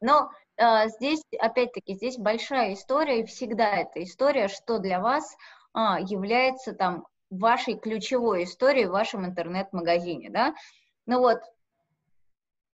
Но 0.00 0.30
э, 0.56 0.88
здесь, 0.88 1.22
опять-таки, 1.38 1.94
здесь 1.94 2.16
большая 2.16 2.74
история, 2.74 3.20
и 3.20 3.26
всегда 3.26 3.76
эта 3.76 4.02
история, 4.02 4.48
что 4.48 4.78
для 4.78 5.00
вас 5.00 5.36
э, 5.74 5.78
является 6.06 6.72
там 6.72 7.06
вашей 7.28 7.76
ключевой 7.76 8.44
историей 8.44 8.86
в 8.86 8.92
вашем 8.92 9.26
интернет-магазине, 9.26 10.30
да. 10.30 10.54
Ну 11.06 11.18
вот, 11.18 11.40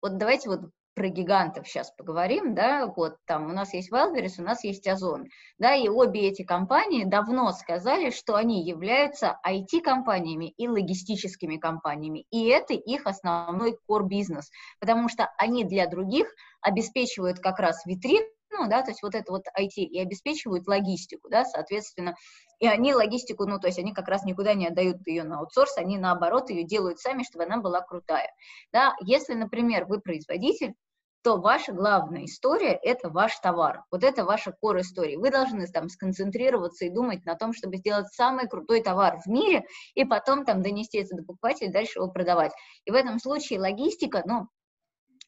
вот 0.02 0.18
давайте 0.18 0.48
вот 0.50 0.70
про 0.94 1.08
гигантов 1.08 1.66
сейчас 1.66 1.90
поговорим, 1.92 2.54
да, 2.54 2.86
вот 2.86 3.16
там 3.26 3.46
у 3.46 3.52
нас 3.52 3.72
есть 3.74 3.92
Wildberries, 3.92 4.34
у 4.38 4.42
нас 4.42 4.64
есть 4.64 4.86
Озон, 4.86 5.26
да, 5.58 5.74
и 5.74 5.88
обе 5.88 6.28
эти 6.28 6.42
компании 6.42 7.04
давно 7.04 7.50
сказали, 7.52 8.10
что 8.10 8.34
они 8.34 8.64
являются 8.64 9.38
IT-компаниями 9.46 10.50
и 10.50 10.68
логистическими 10.68 11.56
компаниями, 11.56 12.26
и 12.30 12.48
это 12.48 12.74
их 12.74 13.06
основной 13.06 13.78
core 13.88 14.06
бизнес, 14.06 14.50
потому 14.80 15.08
что 15.08 15.30
они 15.38 15.64
для 15.64 15.86
других 15.86 16.28
обеспечивают 16.60 17.38
как 17.38 17.58
раз 17.58 17.84
витрину, 17.86 18.26
ну, 18.52 18.68
да, 18.68 18.82
то 18.82 18.90
есть 18.90 19.02
вот 19.02 19.14
это 19.14 19.32
вот 19.32 19.44
IT, 19.58 19.76
и 19.76 19.98
обеспечивают 20.00 20.66
логистику, 20.68 21.28
да, 21.28 21.44
соответственно, 21.44 22.14
и 22.60 22.66
они 22.66 22.94
логистику, 22.94 23.46
ну, 23.46 23.58
то 23.58 23.66
есть 23.66 23.78
они 23.78 23.92
как 23.92 24.08
раз 24.08 24.24
никуда 24.24 24.54
не 24.54 24.68
отдают 24.68 25.06
ее 25.06 25.24
на 25.24 25.40
аутсорс, 25.40 25.78
они 25.78 25.98
наоборот 25.98 26.50
ее 26.50 26.64
делают 26.64 27.00
сами, 27.00 27.22
чтобы 27.24 27.44
она 27.44 27.58
была 27.58 27.80
крутая, 27.80 28.30
да, 28.72 28.94
если, 29.00 29.34
например, 29.34 29.86
вы 29.86 30.00
производитель, 30.00 30.74
то 31.22 31.36
ваша 31.36 31.72
главная 31.72 32.24
история– 32.24 32.78
это 32.82 33.08
ваш 33.08 33.38
товар. 33.38 33.84
Вот 33.90 34.02
это 34.02 34.24
ваша 34.24 34.54
core 34.62 34.80
история. 34.80 35.18
Вы 35.18 35.30
должны 35.30 35.66
там 35.68 35.88
сконцентрироваться 35.88 36.84
и 36.84 36.90
думать 36.90 37.24
на 37.24 37.36
том, 37.36 37.52
чтобы 37.52 37.76
сделать 37.76 38.08
самый 38.12 38.48
крутой 38.48 38.82
товар 38.82 39.20
в 39.24 39.28
мире, 39.28 39.64
и 39.94 40.04
потом 40.04 40.44
там 40.44 40.62
донести 40.62 40.98
это 40.98 41.16
до 41.16 41.22
покупателя 41.22 41.72
дальше 41.72 42.00
его 42.00 42.10
продавать. 42.10 42.52
И 42.84 42.90
в 42.90 42.94
этом 42.94 43.20
случае 43.20 43.60
логистика, 43.60 44.22
ну, 44.26 44.48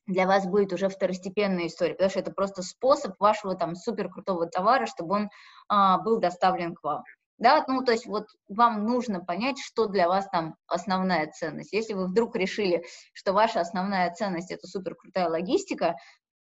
для 0.07 0.27
вас 0.27 0.47
будет 0.47 0.73
уже 0.73 0.89
второстепенная 0.89 1.67
история, 1.67 1.95
потому 1.95 2.11
что 2.11 2.21
это 2.21 2.31
просто 2.31 2.63
способ 2.63 3.19
вашего 3.19 3.55
там 3.55 3.75
супер 3.75 4.11
крутого 4.11 4.47
товара, 4.47 4.87
чтобы 4.87 5.15
он 5.15 5.31
а, 5.69 5.99
был 5.99 6.19
доставлен 6.19 6.75
к 6.75 6.83
вам. 6.83 7.05
Да, 7.39 7.65
ну, 7.67 7.83
то 7.83 7.91
есть 7.93 8.07
вот 8.07 8.27
вам 8.49 8.85
нужно 8.87 9.25
понять, 9.25 9.59
что 9.59 9.87
для 9.87 10.09
вас 10.09 10.29
там 10.31 10.55
основная 10.69 11.31
ценность. 11.33 11.73
Если 11.73 11.95
вы 11.95 12.07
вдруг 12.07 12.37
решили, 12.37 12.85
что 13.13 13.33
ваша 13.33 13.61
основная 13.61 14.13
ценность– 14.13 14.51
это 14.53 14.69
супер 14.69 14.95
крутая 14.95 15.29
логистика, 15.29 15.97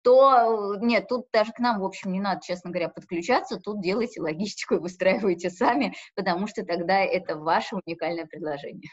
то 0.01 0.75
нет, 0.77 1.07
тут 1.07 1.27
даже 1.31 1.51
к 1.51 1.59
нам, 1.59 1.79
в 1.79 1.85
общем, 1.85 2.11
не 2.11 2.19
надо, 2.19 2.41
честно 2.41 2.71
говоря, 2.71 2.89
подключаться, 2.89 3.59
тут 3.59 3.81
делайте 3.81 4.21
логистику 4.21 4.75
и 4.75 4.79
выстраивайте 4.79 5.49
сами, 5.49 5.93
потому 6.15 6.47
что 6.47 6.65
тогда 6.65 6.99
это 6.99 7.35
ваше 7.35 7.75
уникальное 7.85 8.25
предложение. 8.25 8.89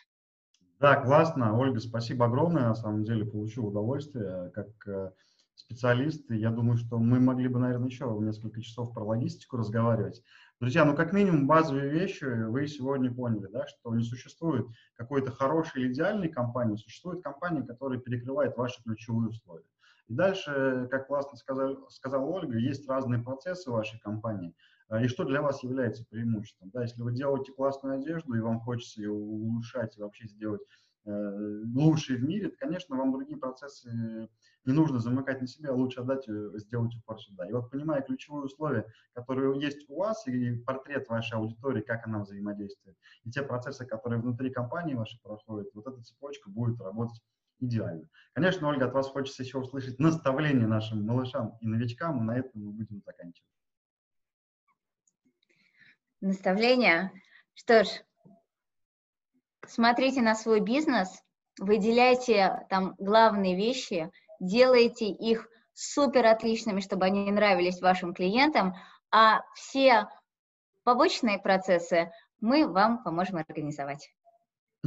Да, 0.79 0.97
классно. 0.97 1.59
Ольга, 1.59 1.81
спасибо 1.81 2.27
огромное. 2.27 2.69
На 2.69 2.75
самом 2.75 3.05
деле 3.05 3.25
получил 3.25 3.67
удовольствие 3.67 4.51
как 4.55 4.69
э, 4.87 5.11
специалист. 5.55 6.31
Я 6.31 6.51
думаю, 6.51 6.77
что 6.77 6.99
мы 6.99 7.19
могли 7.19 7.49
бы, 7.49 7.59
наверное, 7.59 7.89
еще 7.89 8.15
несколько 8.21 8.61
часов 8.61 8.93
про 8.93 9.03
логистику 9.03 9.57
разговаривать. 9.57 10.23
Друзья, 10.61 10.85
ну 10.85 10.95
как 10.95 11.12
минимум 11.12 11.47
базовые 11.47 11.91
вещи 11.91 12.25
вы 12.25 12.67
сегодня 12.67 13.12
поняли, 13.12 13.47
да, 13.47 13.67
что 13.67 13.95
не 13.95 14.05
существует 14.05 14.67
какой-то 14.95 15.31
хорошей 15.31 15.83
или 15.83 15.93
идеальной 15.93 16.29
компании, 16.29 16.77
существует 16.77 17.23
компания, 17.23 17.62
которая 17.62 17.99
перекрывает 17.99 18.57
ваши 18.57 18.83
ключевые 18.83 19.29
условия. 19.31 19.65
И 20.09 20.14
дальше, 20.14 20.88
как 20.90 21.09
классно 21.09 21.37
сказал, 21.37 21.88
сказала 21.90 22.25
Ольга, 22.25 22.59
есть 22.59 22.88
разные 22.88 23.23
процессы 23.23 23.71
в 23.71 23.75
вашей 23.75 23.99
компании. 24.01 24.55
А, 24.88 25.03
и 25.03 25.09
что 25.09 25.25
для 25.25 25.42
вас 25.42 25.62
является 25.62 26.05
преимуществом? 26.05 26.71
Да, 26.71 26.83
если 26.83 27.03
вы 27.03 27.12
делаете 27.12 27.53
классную 27.53 27.97
одежду, 27.97 28.35
и 28.35 28.40
вам 28.40 28.61
хочется 28.61 29.01
ее 29.01 29.11
улучшать 29.11 29.97
и 29.99 30.01
вообще 30.01 30.29
сделать 30.29 30.62
э, 31.07 31.62
лучшей 31.75 32.16
в 32.16 32.23
мире, 32.23 32.51
то, 32.51 32.57
конечно, 32.57 32.97
вам 32.97 33.12
другие 33.12 33.37
процессы 33.37 34.29
не 34.64 34.73
нужно 34.73 35.01
замыкать 35.01 35.40
на 35.40 35.47
себя, 35.49 35.71
а 35.71 35.75
лучше 35.75 36.01
отдать, 36.01 36.27
сделать 36.27 36.95
упор 36.97 37.21
сюда. 37.21 37.49
И 37.49 37.53
вот 37.53 37.71
понимая 37.71 38.03
ключевые 38.03 38.45
условия, 38.45 38.87
которые 39.12 39.61
есть 39.61 39.88
у 39.88 39.97
вас, 39.97 40.27
и 40.27 40.57
портрет 40.59 41.09
вашей 41.09 41.37
аудитории, 41.37 41.83
как 41.83 42.07
она 42.07 42.21
взаимодействует, 42.21 42.97
и 43.25 43.31
те 43.31 43.42
процессы, 43.42 43.87
которые 43.87 44.21
внутри 44.21 44.51
компании 44.51 44.95
вашей 44.95 45.21
проходят, 45.21 45.69
вот 45.75 45.87
эта 45.87 46.01
цепочка 46.03 46.51
будет 46.51 46.81
работать 46.81 47.21
идеально. 47.61 48.09
Конечно, 48.33 48.69
Ольга, 48.69 48.87
от 48.87 48.92
вас 48.92 49.09
хочется 49.09 49.42
еще 49.42 49.59
услышать 49.59 49.99
наставление 49.99 50.66
нашим 50.66 51.05
малышам 51.07 51.57
и 51.61 51.66
новичкам, 51.66 52.21
и 52.21 52.23
на 52.23 52.38
этом 52.38 52.64
мы 52.64 52.73
будем 52.73 53.03
заканчивать. 53.03 53.49
Наставление? 56.21 57.12
Что 57.55 57.85
ж, 57.85 57.88
смотрите 59.66 60.23
на 60.23 60.35
свой 60.35 60.61
бизнес, 60.61 61.23
выделяйте 61.59 62.66
там 62.69 62.95
главные 62.99 63.57
вещи, 63.57 64.11
делайте 64.40 65.07
их 65.07 65.49
супер 65.73 66.27
отличными, 66.27 66.81
чтобы 66.81 67.07
они 67.07 67.31
нравились 67.31 67.81
вашим 67.81 68.14
клиентам, 68.14 68.75
а 69.11 69.42
все 69.55 70.09
побочные 70.85 71.38
процессы 71.38 72.11
мы 72.40 72.66
вам 72.66 73.03
поможем 73.03 73.37
организовать. 73.37 74.11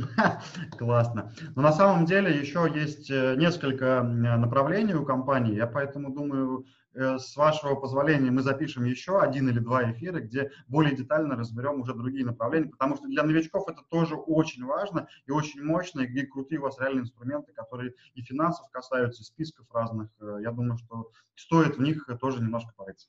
Классно. 0.78 1.32
Но 1.56 1.62
на 1.62 1.72
самом 1.72 2.06
деле 2.06 2.38
еще 2.38 2.70
есть 2.74 3.10
э, 3.10 3.36
несколько 3.36 4.04
направлений 4.04 4.94
у 4.94 5.06
компании. 5.06 5.56
Я 5.56 5.68
поэтому 5.68 6.14
думаю, 6.14 6.66
э, 6.94 7.18
с 7.18 7.36
вашего 7.36 7.76
позволения 7.76 8.32
мы 8.32 8.42
запишем 8.42 8.86
еще 8.86 9.20
один 9.20 9.50
или 9.50 9.60
два 9.60 9.92
эфира, 9.92 10.20
где 10.20 10.52
более 10.68 10.96
детально 10.96 11.36
разберем 11.36 11.82
уже 11.82 11.94
другие 11.94 12.26
направления, 12.26 12.70
потому 12.70 12.96
что 12.96 13.08
для 13.08 13.24
новичков 13.24 13.68
это 13.68 13.82
тоже 13.90 14.16
очень 14.16 14.66
важно 14.66 15.08
и 15.26 15.32
очень 15.32 15.64
мощно, 15.64 16.02
и 16.02 16.26
крутые 16.26 16.60
у 16.60 16.64
вас 16.64 16.80
реальные 16.80 17.04
инструменты, 17.04 17.54
которые 17.54 17.94
и 18.14 18.22
финансов 18.22 18.70
касаются, 18.72 19.22
и 19.22 19.26
списков 19.26 19.66
разных. 19.74 20.10
Э, 20.20 20.38
я 20.42 20.52
думаю, 20.52 20.78
что 20.78 21.12
стоит 21.36 21.78
в 21.78 21.82
них 21.82 22.08
тоже 22.20 22.42
немножко 22.42 22.74
порыться. 22.76 23.08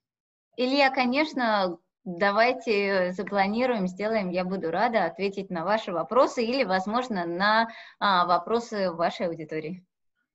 Илья, 0.57 0.90
конечно, 0.90 1.79
Давайте 2.05 3.13
запланируем, 3.13 3.87
сделаем. 3.87 4.31
Я 4.31 4.45
буду 4.45 4.71
рада 4.71 5.05
ответить 5.05 5.51
на 5.51 5.65
ваши 5.65 5.93
вопросы 5.93 6.43
или, 6.43 6.65
возможно, 6.65 7.27
на 7.27 7.69
а, 7.99 8.27
вопросы 8.27 8.91
вашей 8.91 9.27
аудитории. 9.27 9.85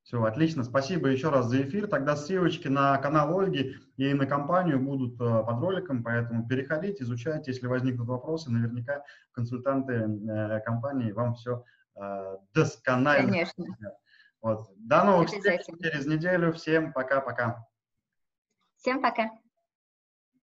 Все, 0.03 0.23
отлично. 0.23 0.63
Спасибо 0.63 1.07
еще 1.07 1.29
раз 1.29 1.47
за 1.47 1.63
эфир. 1.63 1.87
Тогда 1.87 2.15
ссылочки 2.15 2.67
на 2.67 2.95
канал 2.99 3.39
Ольги 3.39 3.75
и 3.97 4.13
на 4.13 4.27
компанию 4.27 4.79
будут 4.79 5.19
э, 5.19 5.43
под 5.43 5.59
роликом, 5.59 6.03
поэтому 6.03 6.47
переходите, 6.47 7.03
изучайте. 7.03 7.49
Если 7.49 7.65
возникнут 7.65 8.07
вопросы, 8.07 8.51
наверняка 8.51 9.03
консультанты 9.31 9.93
э, 9.93 10.59
компании 10.59 11.11
вам 11.11 11.33
все 11.33 11.63
э, 11.95 12.37
досконально. 12.53 13.31
Конечно. 13.31 13.65
Вот. 14.41 14.67
До 14.75 15.03
новых 15.03 15.29
встреч 15.29 15.61
через 15.81 16.05
неделю. 16.05 16.53
Всем 16.53 16.93
пока-пока. 16.93 17.65
Всем 18.77 19.01
пока. 19.01 19.31